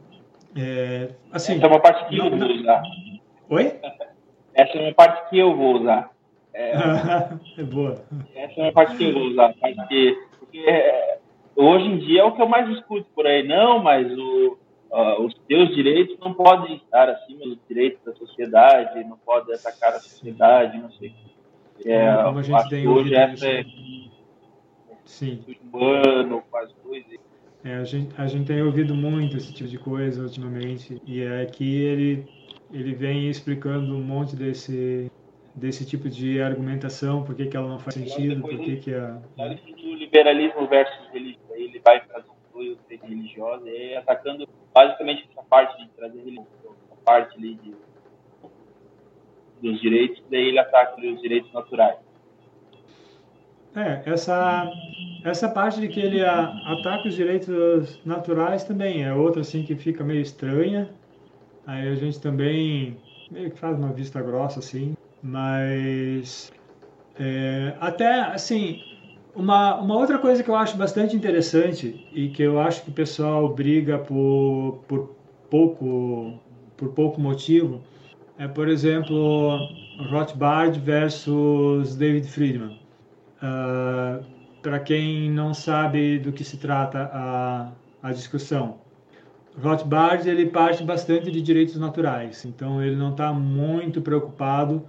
[0.56, 2.84] É, assim, essa é uma parte que eu vou usar.
[3.50, 3.80] Oi?
[4.54, 6.13] Essa é uma parte que eu vou usar.
[6.54, 6.74] É,
[7.58, 8.04] é boa.
[8.36, 11.20] Essa é uma parte que eu vou usar, porque, porque é,
[11.56, 13.48] hoje em dia é o que eu mais escuto por aí.
[13.48, 14.58] Não, mas o,
[14.92, 19.94] uh, os teus direitos não podem estar acima dos direitos da sociedade, não pode atacar
[19.94, 21.14] a sociedade, não sei.
[21.86, 23.66] É, Como a gente tem hoje essa é
[25.06, 25.44] Sim.
[25.72, 27.20] humano, faz coisas.
[27.64, 31.46] É, a, gente, a gente tem ouvido muito esse tipo de coisa ultimamente e é
[31.46, 32.26] que ele
[32.72, 35.12] ele vem explicando um monte desse
[35.56, 39.22] desse tipo de argumentação, por que, que ela não faz sentido, por que que a...
[39.38, 45.90] O liberalismo versus religião, ele vai para apoio religiosa, e atacando basicamente essa parte de
[45.90, 46.46] trazer religião,
[46.86, 47.76] essa parte ali de,
[49.62, 51.98] dos direitos, daí ele ataca os direitos naturais.
[53.76, 54.72] É, essa,
[55.26, 59.76] essa parte de que ele a, ataca os direitos naturais também é outra assim que
[59.76, 60.90] fica meio estranha.
[61.66, 62.98] Aí a gente também
[63.32, 64.96] meio que faz uma vista grossa assim.
[65.24, 66.52] Mas
[67.18, 68.82] é, até assim,
[69.34, 72.94] uma, uma outra coisa que eu acho bastante interessante e que eu acho que o
[72.94, 75.16] pessoal briga por, por,
[75.50, 76.40] pouco,
[76.76, 77.82] por pouco motivo
[78.38, 79.58] é, por exemplo,
[80.10, 82.80] Rothbard versus David Friedman.
[83.38, 84.26] Uh,
[84.62, 88.78] Para quem não sabe do que se trata a, a discussão,
[89.62, 94.84] Rothbard ele parte bastante de direitos naturais, então ele não está muito preocupado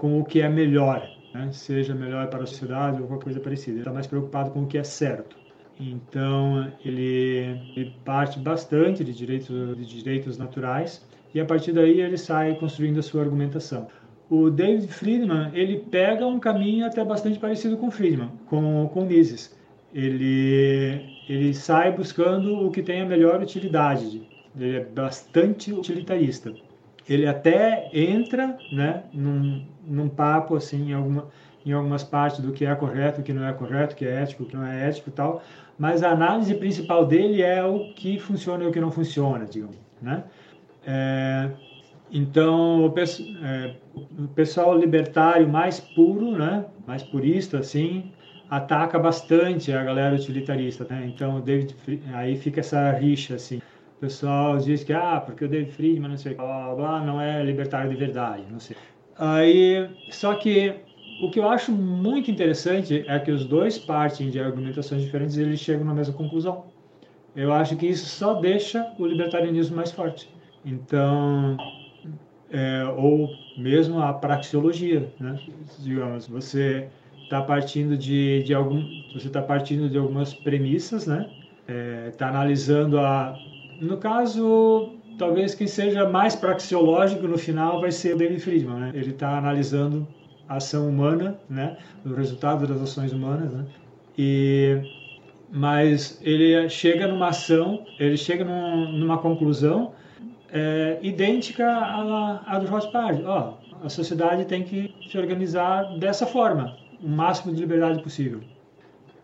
[0.00, 1.50] com o que é melhor, né?
[1.52, 3.72] seja melhor para a sociedade ou qualquer coisa parecida.
[3.72, 5.36] Ele está mais preocupado com o que é certo.
[5.78, 12.16] Então ele, ele, parte bastante de direitos, de direitos naturais e a partir daí ele
[12.16, 13.88] sai construindo a sua argumentação.
[14.30, 19.54] O David Friedman ele pega um caminho até bastante parecido com Friedman, com com Mises.
[19.92, 24.26] Ele ele sai buscando o que tem a melhor utilidade.
[24.58, 26.52] Ele é bastante utilitarista
[27.10, 31.26] ele até entra né, num, num papo assim em, alguma,
[31.64, 34.22] em algumas partes do que é correto, o que não é correto, o que é
[34.22, 35.42] ético, o que não é ético e tal,
[35.78, 39.76] mas a análise principal dele é o que funciona e o que não funciona, digamos,
[40.00, 40.24] né?
[40.86, 41.50] É,
[42.10, 48.10] então, o, é, o, pessoal libertário mais puro, né, mais purista, assim,
[48.48, 51.04] ataca bastante a galera utilitarista, né?
[51.06, 51.76] Então, David,
[52.12, 53.60] aí fica essa rixa, assim
[54.00, 57.44] o pessoal diz que, ah, porque o David Friedman, não sei, blá, blá, não é
[57.44, 58.74] libertário de verdade, não sei.
[59.20, 60.74] Aí, só que
[61.20, 65.42] o que eu acho muito interessante é que os dois partem de argumentações diferentes e
[65.42, 66.64] eles chegam na mesma conclusão.
[67.36, 70.26] Eu acho que isso só deixa o libertarianismo mais forte.
[70.64, 71.58] Então,
[72.50, 73.28] é, ou
[73.58, 75.38] mesmo a praxeologia, né?
[75.80, 76.88] Digamos, você
[77.22, 81.28] está partindo de, de algum, você está partindo de algumas premissas, né?
[82.08, 83.38] Está é, analisando a
[83.80, 88.90] no caso, talvez quem seja mais praxeológico no final vai ser o David Friedman, né?
[88.94, 90.08] Ele está analisando
[90.48, 91.76] a ação humana, né?
[92.06, 93.66] O resultado das ações humanas, né?
[94.16, 94.80] E
[95.52, 99.92] mas ele chega numa ação, ele chega num, numa conclusão
[100.50, 103.22] é, idêntica à, à do Rothbard.
[103.24, 103.54] Ó,
[103.84, 108.40] a sociedade tem que se organizar dessa forma, o máximo de liberdade possível.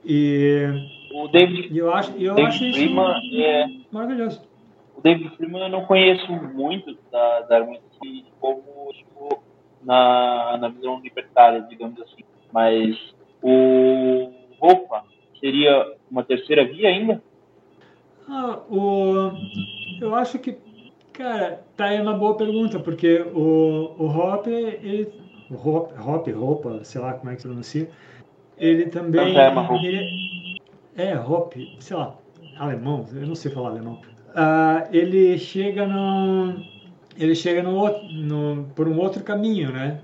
[0.05, 0.67] E
[1.15, 4.43] o David, eu acho, eu David acho isso Freeman é, maravilhoso.
[5.07, 8.01] O David Freeman eu não conheço muito da, da argumentação
[8.41, 9.41] como tipo,
[9.81, 12.25] na, na visão libertária, digamos assim.
[12.53, 15.05] Mas o Roupa
[15.39, 17.23] seria uma terceira via ainda?
[18.29, 19.31] Ah, o,
[20.01, 20.59] eu acho que,
[21.13, 25.13] cara, tá aí uma boa pergunta, porque o, o Hopper, ele,
[25.53, 27.89] Hop, Hop, roupa, sei lá como é que se pronuncia,
[28.59, 29.29] ele também.
[29.29, 30.61] Ele,
[30.97, 32.17] é, Hop, sei lá,
[32.59, 34.01] alemão, eu não sei falar alemão.
[34.37, 36.63] Uh, ele chega no.
[37.19, 40.01] Ele chega no, no, por um outro caminho, né?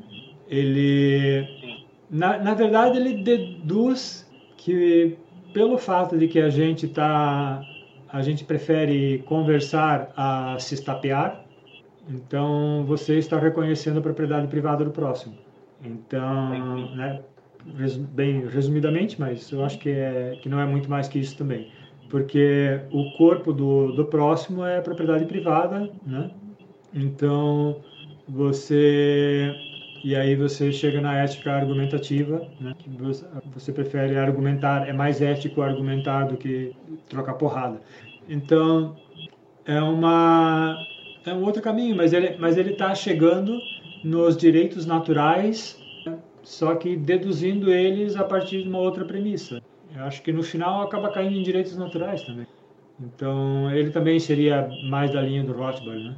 [0.49, 1.47] Ele.
[2.11, 5.18] Na, na verdade, ele deduz que
[5.53, 7.62] pelo fato de que a gente tá
[8.09, 11.45] a gente prefere conversar a se estapear,
[12.09, 15.35] então você está reconhecendo a propriedade privada do próximo.
[15.83, 17.23] Então, né,
[18.11, 21.71] bem resumidamente, mas eu acho que, é, que não é muito mais que isso também.
[22.12, 26.31] Porque o corpo do, do próximo é propriedade privada, né?
[26.92, 27.81] Então,
[28.29, 29.51] você...
[30.05, 32.75] E aí você chega na ética argumentativa, né?
[32.98, 36.77] Você, você prefere argumentar, é mais ético argumentar do que
[37.09, 37.81] trocar porrada.
[38.29, 38.94] Então,
[39.64, 40.77] é uma
[41.25, 43.59] é um outro caminho, mas ele mas ele está chegando
[44.05, 45.81] nos direitos naturais
[46.42, 49.62] só que deduzindo eles a partir de uma outra premissa.
[49.94, 52.46] Eu acho que no final acaba caindo em direitos naturais também.
[53.00, 56.16] Então, ele também seria mais da linha do Rothbard, né?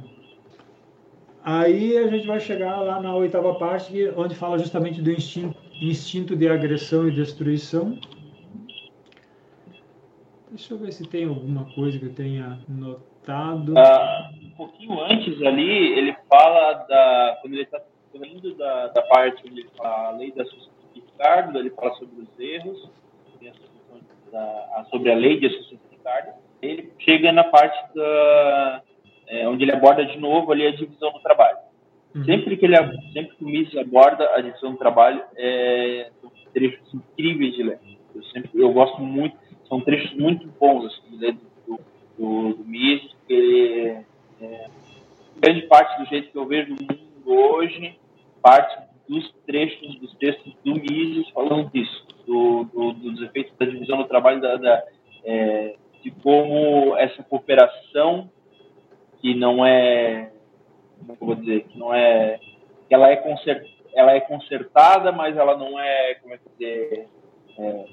[1.43, 6.35] Aí a gente vai chegar lá na oitava parte, onde fala justamente do instinto, instinto
[6.35, 7.99] de agressão e destruição.
[10.49, 13.73] Deixa eu ver se tem alguma coisa que eu tenha notado.
[13.73, 17.37] Uh, um pouquinho antes ali, ele fala da.
[17.41, 20.45] Quando ele está saindo da, da parte onde ele fala a lei da
[20.95, 22.89] Ricardo, ele fala sobre os erros,
[24.33, 26.33] a, sobre a lei de associação de Ricardo.
[26.61, 28.81] Ele chega na parte da,
[29.27, 31.57] é, onde ele aborda de novo ali a divisão do trabalho.
[32.13, 32.23] Uhum.
[32.25, 32.75] Sempre que ele
[33.11, 37.79] sempre que o Mises aborda a divisão do trabalho, é, são trechos incríveis de ler.
[38.13, 41.35] Eu sempre eu gosto muito, são trechos muito bons assim, ler
[41.67, 41.79] do,
[42.17, 43.97] do, do Mises, porque
[44.41, 44.67] é,
[45.37, 47.97] grande parte do jeito que eu vejo o mundo hoje
[48.41, 53.97] parte dos trechos, dos textos do Mises falando disso, do, do, dos efeitos da divisão
[53.97, 54.83] do trabalho, da, da
[55.23, 58.29] é, de como essa cooperação,
[59.21, 60.31] que não é,
[60.99, 62.39] como eu vou dizer, que não é,
[62.87, 67.07] que ela é, concert, ela é consertada, mas ela não é, como é que dizer,
[67.57, 67.85] é,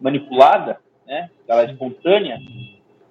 [0.00, 1.30] manipulada, né?
[1.48, 2.38] ela é espontânea,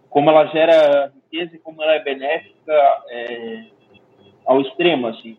[0.09, 3.63] como ela gera riqueza e como ela é benéfica é,
[4.45, 5.37] ao extremo, assim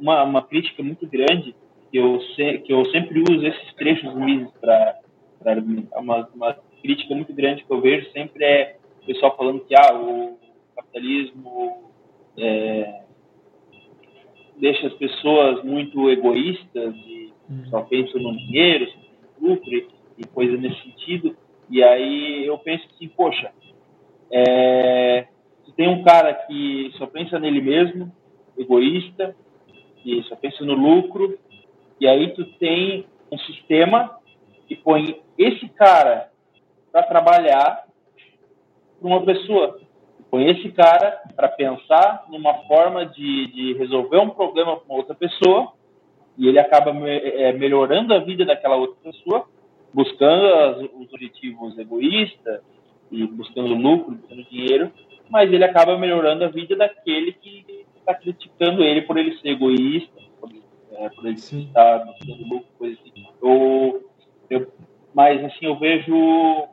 [0.00, 1.54] uma, uma crítica muito grande
[1.90, 4.96] que eu, se, que eu sempre uso esses trechos Mises para
[5.96, 9.94] uma, uma crítica muito grande que eu vejo sempre é o pessoal falando que ah,
[9.94, 10.38] o
[10.76, 11.90] capitalismo
[12.36, 13.02] é,
[14.58, 17.64] deixa as pessoas muito egoístas e hum.
[17.70, 18.86] só pensam no dinheiro,
[19.40, 21.36] lucro e, e coisa nesse sentido.
[21.70, 23.50] E aí eu penso assim, poxa,
[24.30, 25.26] é,
[25.76, 28.12] tem um cara que só pensa nele mesmo,
[28.58, 29.34] egoísta,
[30.02, 31.38] que só pensa no lucro,
[32.00, 34.18] e aí tu tem um sistema
[34.66, 36.30] que põe esse cara
[36.92, 37.86] para trabalhar
[39.00, 39.80] para uma pessoa.
[40.30, 45.72] Põe esse cara para pensar numa forma de, de resolver um problema com outra pessoa.
[46.36, 49.46] E ele acaba me, é, melhorando a vida daquela outra pessoa,
[49.92, 52.60] buscando as, os objetivos egoístas
[53.10, 54.92] e buscando lucro, buscando dinheiro,
[55.30, 57.77] mas ele acaba melhorando a vida daquele que
[58.08, 60.50] está criticando ele por ele ser egoísta, por,
[60.92, 63.26] é, por ele estar buscando lucro, coisa assim.
[63.42, 64.10] Eu,
[64.48, 64.72] eu,
[65.14, 66.68] mas, assim, eu vejo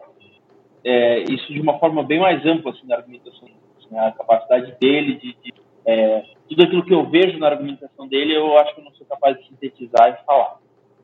[0.83, 3.49] é, isso de uma forma bem mais ampla, assim, na argumentação.
[3.77, 5.35] Assim, a capacidade dele de...
[5.43, 5.53] de
[5.87, 9.05] é, tudo aquilo que eu vejo na argumentação dele, eu acho que eu não sou
[9.05, 10.59] capaz de sintetizar e falar.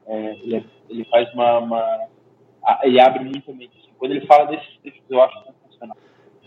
[0.08, 2.08] É, ele, ele, faz uma, uma...
[2.84, 3.78] Ele abre muito a mente.
[3.80, 3.92] Assim.
[3.98, 5.98] Quando ele fala desses textos, eu acho sensacional.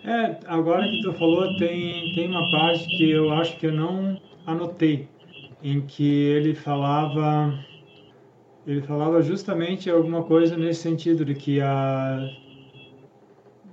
[0.05, 4.21] É, agora que tu falou, tem, tem uma parte que eu acho que eu não
[4.47, 5.09] anotei,
[5.63, 7.59] em que ele falava
[8.67, 12.19] ele falava justamente alguma coisa nesse sentido de que a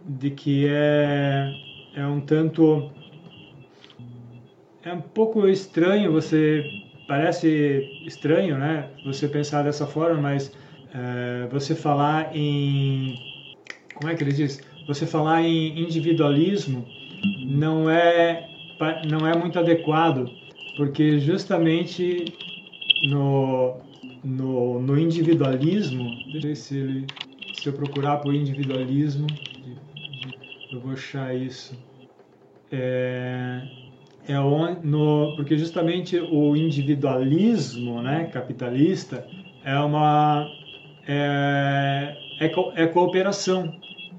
[0.06, 1.54] de que é
[1.96, 2.90] é um tanto
[4.84, 6.64] é um pouco estranho você
[7.08, 10.52] parece estranho né você pensar dessa forma mas
[10.94, 13.16] é, você falar em
[13.94, 16.86] como é que ele diz você falar em individualismo
[17.46, 18.48] não é
[19.10, 20.28] não é muito adequado,
[20.76, 22.26] porque justamente
[23.08, 23.78] no,
[24.24, 27.08] no, no individualismo, deixa eu ver se, ele,
[27.54, 29.28] se eu procurar por individualismo,
[30.72, 31.78] eu vou achar isso.
[32.72, 33.62] É,
[34.28, 34.40] é
[34.84, 39.28] no, porque justamente o individualismo né, capitalista
[39.64, 40.48] é uma
[41.08, 43.72] é, é, é cooperação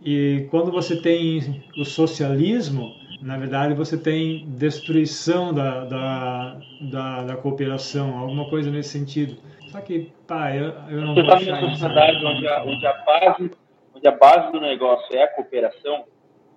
[0.05, 7.36] e quando você tem o socialismo, na verdade você tem destruição da, da, da, da
[7.36, 9.36] cooperação, alguma coisa nesse sentido.
[9.68, 13.50] Só que, pá, eu, eu não Você está numa sociedade onde a, onde, a base,
[13.94, 16.05] onde a base do negócio é a cooperação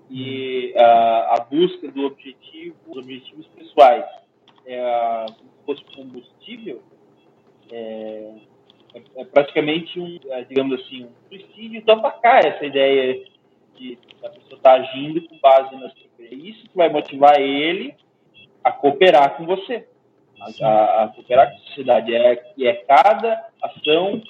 [0.10, 4.06] e a, a busca do objetivo, dos objetivos pessoais
[4.66, 5.26] é
[5.66, 6.82] como se fosse combustível,
[7.72, 8.32] é,
[8.94, 13.24] é, é praticamente um, é, digamos assim, um suicídio tapacar essa ideia
[13.78, 17.94] de a pessoa estar tá agindo com base nas é isso que vai motivar ele
[18.64, 19.88] a cooperar com você,
[20.42, 22.16] a, a, a cooperar com a sociedade.
[22.16, 24.22] É, é cada ação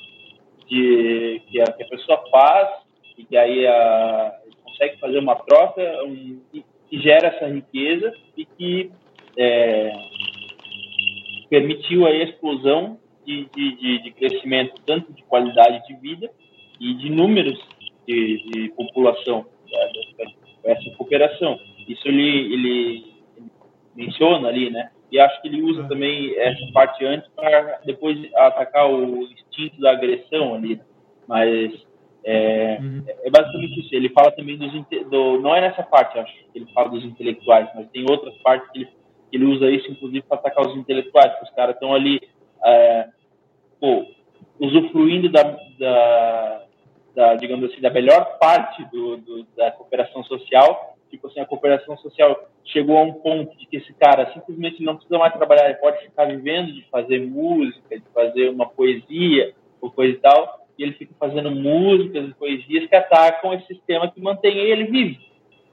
[0.68, 2.70] de, que, a, que a pessoa faz
[3.18, 8.92] e que aí a, consegue fazer uma troca um, que gera essa riqueza e que
[9.38, 9.92] é,
[11.50, 16.30] permitiu a explosão de, de, de, crescimento, tanto de qualidade de vida
[16.80, 17.58] e de números
[18.08, 19.46] de, de população,
[20.64, 21.60] essa cooperação.
[21.88, 23.14] Isso ele, ele
[23.96, 24.92] menciona ali, né?
[25.12, 25.88] E acho que ele usa uhum.
[25.88, 30.76] também essa parte antes para depois atacar o instinto da agressão ali.
[30.76, 30.82] Né?
[31.28, 31.86] Mas
[32.24, 33.04] é, uhum.
[33.08, 33.94] é, basicamente isso.
[33.94, 34.72] Ele fala também dos
[35.10, 38.70] do, não é nessa parte, acho que ele fala dos intelectuais, mas tem outras partes
[38.72, 38.86] que ele,
[39.30, 42.20] que ele usa isso, inclusive, para atacar os intelectuais, que os caras estão ali,
[42.66, 43.08] é,
[43.80, 44.06] pô,
[44.60, 45.44] usufruindo da,
[45.78, 46.64] da,
[47.16, 51.98] da, digamos assim, da melhor parte do, do, da cooperação social tipo assim, a cooperação
[51.98, 55.76] social chegou a um ponto de que esse cara simplesmente não precisa mais trabalhar, ele
[55.76, 60.84] pode ficar vivendo de fazer música, de fazer uma poesia ou coisa e tal, e
[60.84, 65.20] ele fica fazendo músicas e poesias que atacam esse sistema que mantém ele vivo.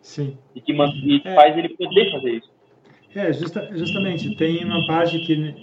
[0.01, 0.36] Sim.
[0.55, 1.34] E que, e é.
[1.34, 2.51] faz ele poder fazer isso.
[3.14, 5.55] É, justa, justamente, tem uma parte que,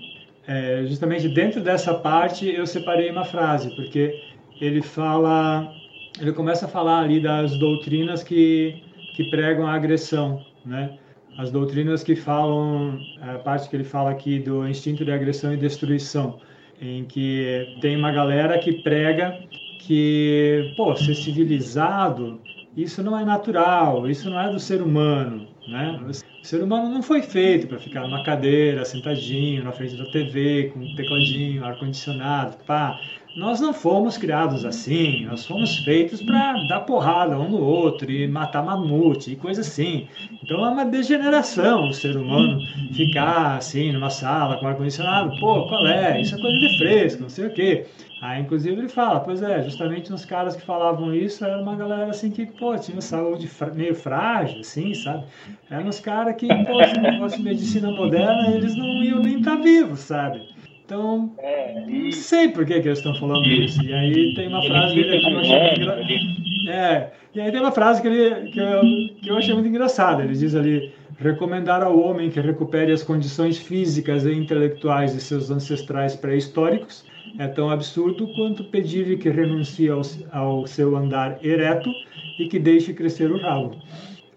[0.48, 4.14] é, justamente dentro dessa parte, eu separei uma frase, porque
[4.60, 5.74] ele fala,
[6.20, 8.84] ele começa a falar ali das doutrinas que
[9.20, 10.98] que pregam a agressão, né?
[11.38, 15.58] As doutrinas que falam, a parte que ele fala aqui do instinto de agressão e
[15.58, 16.40] destruição,
[16.82, 19.38] em que tem uma galera que prega
[19.80, 22.40] que, pô, ser civilizado,
[22.78, 26.00] isso não é natural, isso não é do ser humano, né?
[26.42, 30.72] O ser humano não foi feito para ficar numa cadeira, sentadinho, na frente da TV,
[30.74, 32.98] com um tecladinho, ar-condicionado, pá.
[33.36, 38.28] Nós não fomos criados assim, nós fomos feitos para dar porrada um no outro e
[38.28, 40.08] matar mamute e coisa assim.
[40.44, 42.60] Então é uma degeneração o ser humano
[42.92, 45.40] ficar assim numa sala com ar-condicionado.
[45.40, 46.20] Pô, qual é?
[46.20, 47.86] Isso é coisa de fresco, não sei o quê.
[48.22, 52.10] Aí, inclusive, ele fala, pois é, justamente nos caras que falavam isso, era uma galera
[52.10, 55.24] assim que, pô, tinha saúde meio frágil, assim, sabe?
[55.70, 59.56] Eram uns caras que, pô, se não fosse medicina moderna, eles não iam nem estar
[59.56, 60.42] tá vivos, sabe?
[60.90, 62.06] Então, é, e...
[62.06, 63.66] não sei por que, que eles estão falando e...
[63.66, 63.80] isso.
[63.84, 66.74] E aí tem uma frase dele que eu achei muito engra...
[66.74, 68.82] É, e aí tem uma frase que, ele, que, eu,
[69.22, 70.24] que eu achei muito engraçada.
[70.24, 75.52] Ele diz ali, recomendar ao homem que recupere as condições físicas e intelectuais de seus
[75.52, 77.06] ancestrais pré-históricos
[77.38, 81.92] é tão absurdo quanto pedir-lhe que renuncie ao, ao seu andar ereto
[82.40, 83.78] e que deixe crescer o rabo.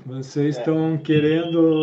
[0.05, 1.81] Vocês estão querendo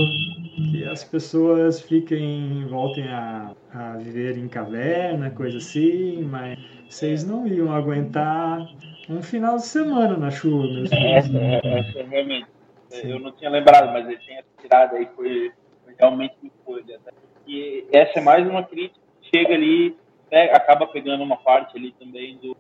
[0.56, 7.48] que as pessoas fiquem, voltem a, a viver em caverna, coisa assim, mas vocês não
[7.48, 8.68] iam aguentar
[9.10, 12.48] um final de semana na chuva, meus essa, essa realmente.
[12.90, 13.12] Sim.
[13.12, 15.52] Eu não tinha lembrado, mas ele tinha tirado aí, foi,
[15.86, 17.00] foi realmente muito coisa.
[17.48, 19.96] E essa é mais uma crítica que chega ali,
[20.32, 22.58] né, acaba pegando uma parte ali também do.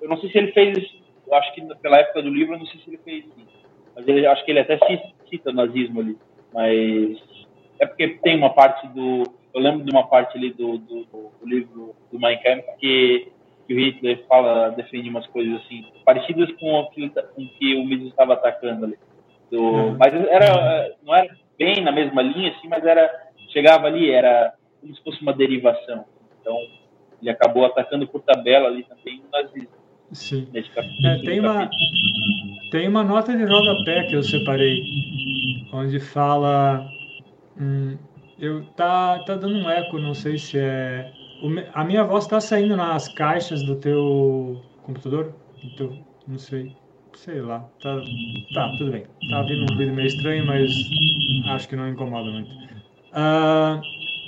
[0.00, 1.02] Eu não sei se ele fez isso,
[1.32, 3.56] acho que pela época do livro, eu não sei se ele fez isso
[3.96, 4.78] mas ele, acho que ele até
[5.30, 6.18] cita, o nazismo ali,
[6.56, 7.18] mas
[7.78, 11.30] é porque tem uma parte do, eu lembro de uma parte ali do, do, do
[11.46, 13.30] livro do Mein Kampf que,
[13.66, 17.84] que, o Hitler fala, defende umas coisas assim, parecidas com o que, com que o
[17.84, 18.98] Mises estava atacando ali.
[19.50, 19.96] Do, uhum.
[19.98, 23.10] Mas era, não era bem na mesma linha, assim, mas era,
[23.52, 26.06] chegava ali, era como se fosse uma derivação.
[26.40, 26.56] Então,
[27.20, 29.68] ele acabou atacando por tabela ali também o nazismo.
[30.12, 30.46] Sim.
[30.54, 31.68] É, tem, uma,
[32.70, 34.82] tem uma nota de rodapé que eu separei,
[35.72, 36.88] onde fala.
[37.60, 37.96] Hum,
[38.38, 41.12] eu tá, tá dando um eco, não sei se é.
[41.42, 45.34] O, a minha voz está saindo nas caixas do teu computador?
[45.62, 46.76] Do teu, não sei.
[47.14, 47.60] Sei lá.
[47.82, 48.00] Tá,
[48.54, 49.04] tá, tudo bem.
[49.30, 50.70] Tá vindo um ruído meio estranho, mas
[51.48, 52.50] acho que não incomoda muito.
[53.12, 53.80] Uh,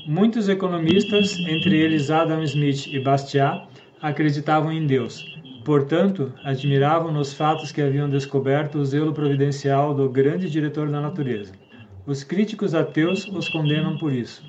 [0.07, 3.69] muitos economistas, entre eles Adam Smith e Bastiat,
[4.01, 5.38] acreditavam em Deus
[5.69, 11.53] Portanto, admiravam nos fatos que haviam descoberto o zelo providencial do grande diretor da natureza.
[12.07, 14.43] Os críticos ateus os condenam por isso.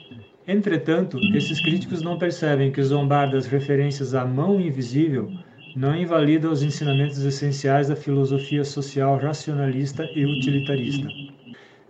[0.48, 5.30] Entretanto, esses críticos não percebem que zombar das referências à mão invisível
[5.76, 11.10] não invalida os ensinamentos essenciais da filosofia social racionalista e utilitarista.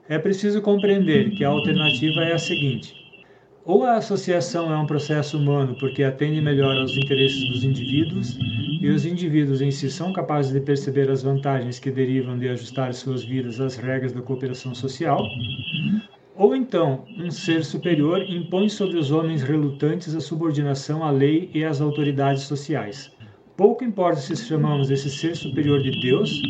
[0.10, 2.99] é preciso compreender que a alternativa é a seguinte:
[3.66, 8.38] ou a associação é um processo humano porque atende melhor aos interesses dos indivíduos,
[8.82, 12.94] e os indivíduos em si são capazes de perceber as vantagens que derivam de ajustar
[12.94, 15.22] suas vidas às regras da cooperação social,
[16.36, 21.66] ou então um ser superior impõe sobre os homens relutantes a subordinação à lei e
[21.66, 23.12] às autoridades sociais.
[23.58, 26.42] Pouco importa se chamamos esse ser superior de Deus,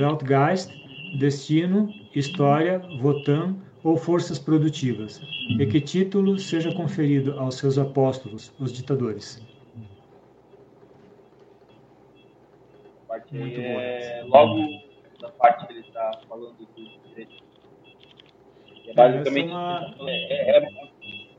[0.00, 0.72] Weltgeist,
[1.18, 5.20] destino, história, votan ou forças produtivas,
[5.58, 9.40] e que título seja conferido aos seus apóstolos, os ditadores.
[13.06, 14.68] Parte é, logo
[15.22, 16.66] na parte que ele está falando do
[17.08, 17.44] direito.
[18.86, 19.94] É basicamente uma...
[20.00, 20.68] é, é,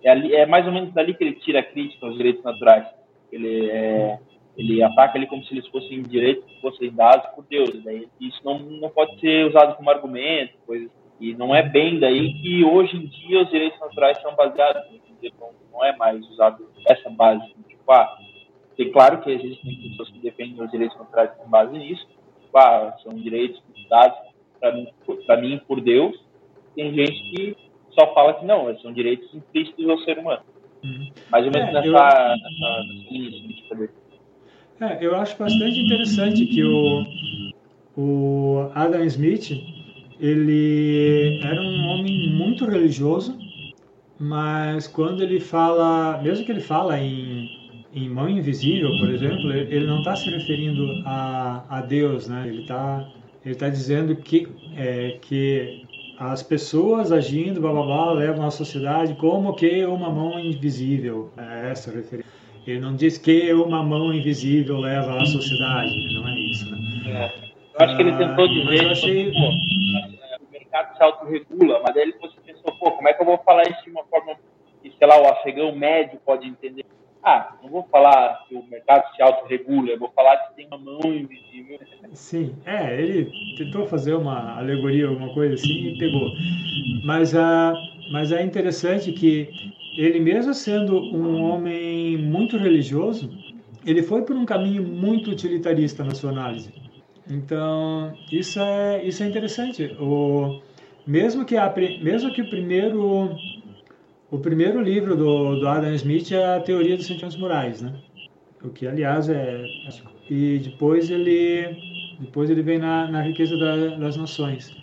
[0.04, 2.88] é, é, mais ou menos dali que ele tira a crítica aos direitos naturais.
[3.32, 4.20] Ele é
[4.58, 7.84] ele ataca ele como se eles fossem direitos que fossem dados por Deus.
[7.84, 10.90] Daí isso não, não pode ser usado como argumento, coisa.
[11.20, 14.84] E não é bem daí que hoje em dia os direitos naturais são baseados.
[15.40, 17.46] Não, não é mais usado essa base.
[17.68, 18.18] Tipo, ah,
[18.76, 22.08] tem claro que existem pessoas que defendem os direitos naturais com base nisso.
[22.42, 24.18] Tipo, ah, são direitos dados
[24.60, 24.88] para mim,
[25.42, 26.16] mim por Deus.
[26.76, 27.58] Tem gente que
[27.92, 30.44] só fala que não, são direitos implícitos ao ser humano.
[30.84, 31.12] Uhum.
[31.32, 31.94] Mais ou menos é, nessa, eu...
[31.94, 33.76] nessa, nessa linha, tipo,
[34.80, 37.04] é, eu acho bastante interessante que o,
[37.98, 39.50] o Adam Smith
[40.20, 43.38] ele era um homem muito religioso,
[44.20, 47.48] mas quando ele fala, mesmo que ele fala em,
[47.94, 52.48] em mão invisível, por exemplo, ele não está se referindo a, a Deus, né?
[52.48, 53.08] Ele está
[53.46, 55.84] ele tá dizendo que é, que
[56.20, 61.32] as pessoas agindo, blá, blá, blá, levam a sociedade como que uma mão invisível.
[61.38, 62.32] É essa a referência.
[62.66, 66.70] Ele não diz que uma mão invisível leva à sociedade, não é isso.
[66.70, 66.78] Né?
[67.08, 67.47] É.
[67.80, 69.32] Eu acho que ele tentou ah, dizer eu achei...
[69.32, 73.38] pô, o mercado se autorregula, mas aí ele pensou, pô, como é que eu vou
[73.40, 74.36] falar isso de uma forma
[74.82, 76.86] que, sei lá, o afegão médio pode entender?
[77.24, 80.78] Ah, não vou falar que o mercado se autorregula, eu vou falar que tem uma
[80.78, 81.80] mão invisível.
[82.14, 86.32] Sim, é, ele tentou fazer uma alegoria, alguma coisa assim e pegou.
[87.06, 87.74] Mas, uh,
[88.12, 89.50] mas é interessante que
[89.98, 93.30] ele mesmo sendo um homem muito religioso,
[93.86, 96.72] ele foi por um caminho muito utilitarista na sua análise.
[97.30, 99.96] Então, isso é, isso é interessante.
[100.00, 100.62] O,
[101.06, 103.36] mesmo, que a, mesmo que o primeiro,
[104.32, 107.94] o primeiro livro do, do Adam Smith é a Teoria dos Sentimentos Morais, né?
[108.64, 109.66] O que, aliás, é...
[110.30, 111.78] E depois ele,
[112.20, 114.76] depois ele vem na, na Riqueza da, das Nações.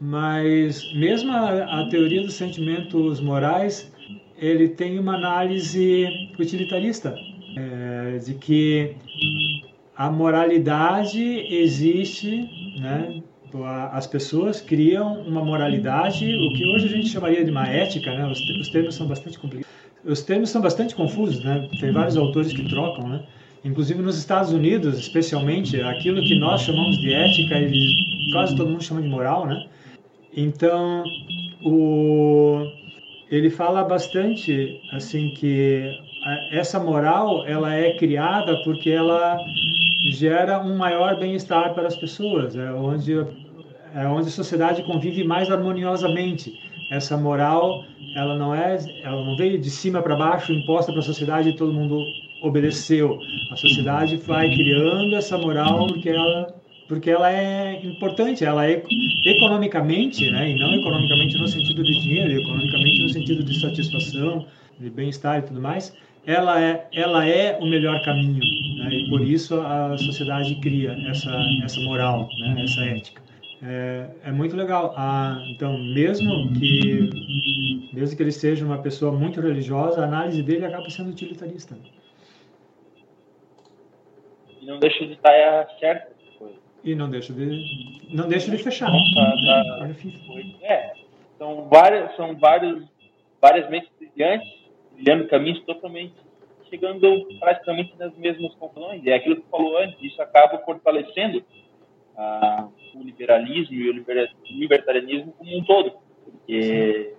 [0.00, 3.90] Mas mesmo a, a Teoria dos Sentimentos Morais
[4.40, 6.06] ele tem uma análise
[6.38, 7.14] utilitarista,
[7.56, 8.96] é, de que
[10.00, 11.22] a moralidade
[11.54, 12.48] existe,
[12.80, 13.22] né?
[13.92, 18.26] as pessoas criam uma moralidade, o que hoje a gente chamaria de uma ética, né?
[18.26, 19.70] os, os termos são bastante complicados.
[20.02, 21.68] Os termos são bastante confusos, né?
[21.78, 23.22] Tem vários autores que trocam, né?
[23.62, 28.82] Inclusive nos Estados Unidos, especialmente, aquilo que nós chamamos de ética, ele, quase todo mundo
[28.82, 29.66] chama de moral, né?
[30.34, 31.04] Então,
[31.62, 32.64] o,
[33.30, 35.92] ele fala bastante assim que
[36.50, 39.38] essa moral ela é criada porque ela
[40.10, 43.14] gera um maior bem-estar para as pessoas, é onde
[43.94, 46.52] é onde a sociedade convive mais harmoniosamente.
[46.90, 51.04] Essa moral, ela não é, ela não veio de cima para baixo, imposta para a
[51.04, 52.04] sociedade e todo mundo
[52.42, 53.18] obedeceu.
[53.50, 58.82] A sociedade vai criando essa moral porque ela porque ela é importante, ela é
[59.24, 64.44] economicamente, né, e não economicamente no sentido de dinheiro, economicamente no sentido de satisfação,
[64.76, 65.96] de bem-estar e tudo mais,
[66.26, 68.40] ela é, ela é o melhor caminho,
[68.78, 71.30] né, e por isso a sociedade cria essa,
[71.64, 73.22] essa moral, né, essa ética.
[73.62, 74.94] É, é muito legal.
[74.96, 80.64] Ah, então, mesmo que, mesmo que ele seja uma pessoa muito religiosa, a análise dele
[80.64, 81.76] acaba sendo utilitarista.
[84.60, 86.20] E não deixa de estar certo
[86.82, 88.90] e não deixa de, não deixa de fechar.
[90.62, 90.92] é,
[91.38, 92.84] são várias, são vários,
[93.40, 94.48] várias mentes brilhantes,
[95.00, 96.14] brilhando caminhos totalmente,
[96.68, 99.04] chegando praticamente nas mesmas conclusões.
[99.06, 101.42] É aquilo que falou antes, isso acaba fortalecendo
[102.16, 103.92] ah, o liberalismo e o
[104.50, 105.92] libertarianismo como um todo.
[106.24, 107.14] Porque,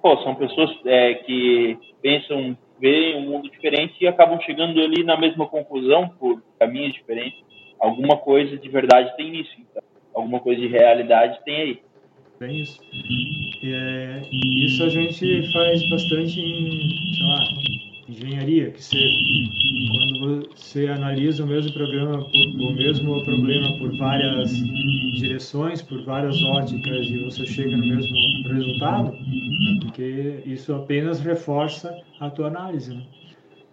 [0.00, 5.18] pô, são pessoas é, que pensam, veem um mundo diferente e acabam chegando ali na
[5.18, 7.50] mesma conclusão por caminhos diferentes
[7.80, 9.50] alguma coisa de verdade tem nisso.
[9.58, 9.82] Então,
[10.14, 11.82] alguma coisa de realidade tem aí.
[12.48, 12.80] Isso.
[13.62, 17.44] E, é, isso a gente faz bastante em, sei lá,
[18.08, 18.98] engenharia, que você,
[19.90, 24.54] quando você analisa o mesmo programa, o mesmo problema por várias
[25.18, 28.16] direções, por várias óticas e você chega no mesmo
[28.48, 29.18] resultado,
[29.82, 32.94] porque isso apenas reforça a tua análise.
[32.94, 33.02] Né?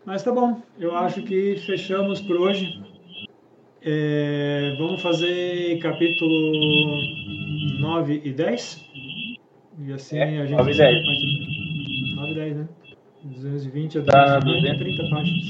[0.06, 2.82] Mas tá bom, eu acho que fechamos por hoje.
[3.82, 7.00] É, vamos fazer capítulo
[7.80, 8.90] 9 e 10?
[9.80, 10.58] E assim é, a gente.
[10.58, 12.16] 9 e 10.
[12.16, 12.68] 9 e 10, né?
[13.24, 15.48] 220 a 250, 30 páginas.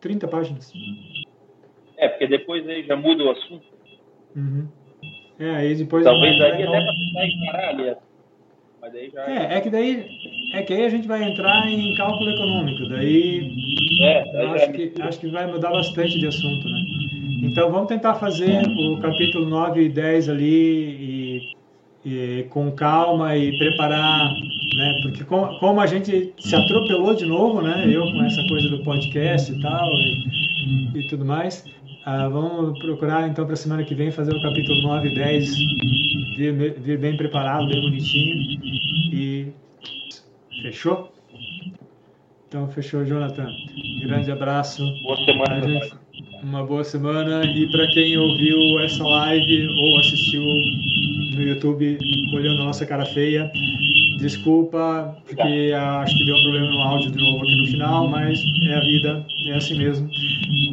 [0.00, 0.72] 30 páginas.
[1.96, 3.66] É, porque depois aí já muda o assunto.
[4.36, 4.68] Uhum.
[5.38, 6.04] É, aí depois.
[6.04, 7.96] Talvez aí até pra tentar encarar ali.
[8.80, 9.30] Mas daí já.
[9.30, 10.06] É, é que daí.
[10.52, 12.88] É que aí a gente vai entrar em cálculo econômico.
[12.88, 13.50] Daí.
[14.02, 17.03] É, daí acho, que, acho que vai mudar bastante de assunto, né?
[17.54, 21.52] Então vamos tentar fazer o capítulo 9 e 10 ali
[22.04, 24.32] e, e com calma e preparar
[24.76, 24.98] né?
[25.02, 27.84] Porque com, como a gente se atropelou de novo, né?
[27.86, 31.64] Eu com essa coisa do podcast e tal e, e tudo mais,
[32.04, 35.56] ah, vamos procurar então para a semana que vem fazer o capítulo 9 e 10
[36.36, 38.34] vir, vir bem preparado, bem bonitinho
[39.12, 39.52] e
[40.60, 41.12] fechou?
[42.48, 43.46] Então fechou, Jonathan.
[44.02, 44.82] Grande abraço.
[45.04, 46.03] Boa semana.
[46.42, 51.98] Uma boa semana e para quem ouviu essa live ou assistiu no YouTube
[52.34, 53.50] olhando a nossa cara feia,
[54.24, 58.42] Desculpa, porque acho que deu um problema no áudio de novo aqui no final, mas
[58.62, 60.08] é a vida, é assim mesmo.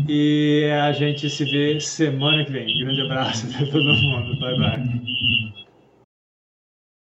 [0.08, 2.80] E a gente se vê semana que vem.
[2.80, 4.40] Grande abraço para todo mundo.
[4.40, 5.51] Bye, bye.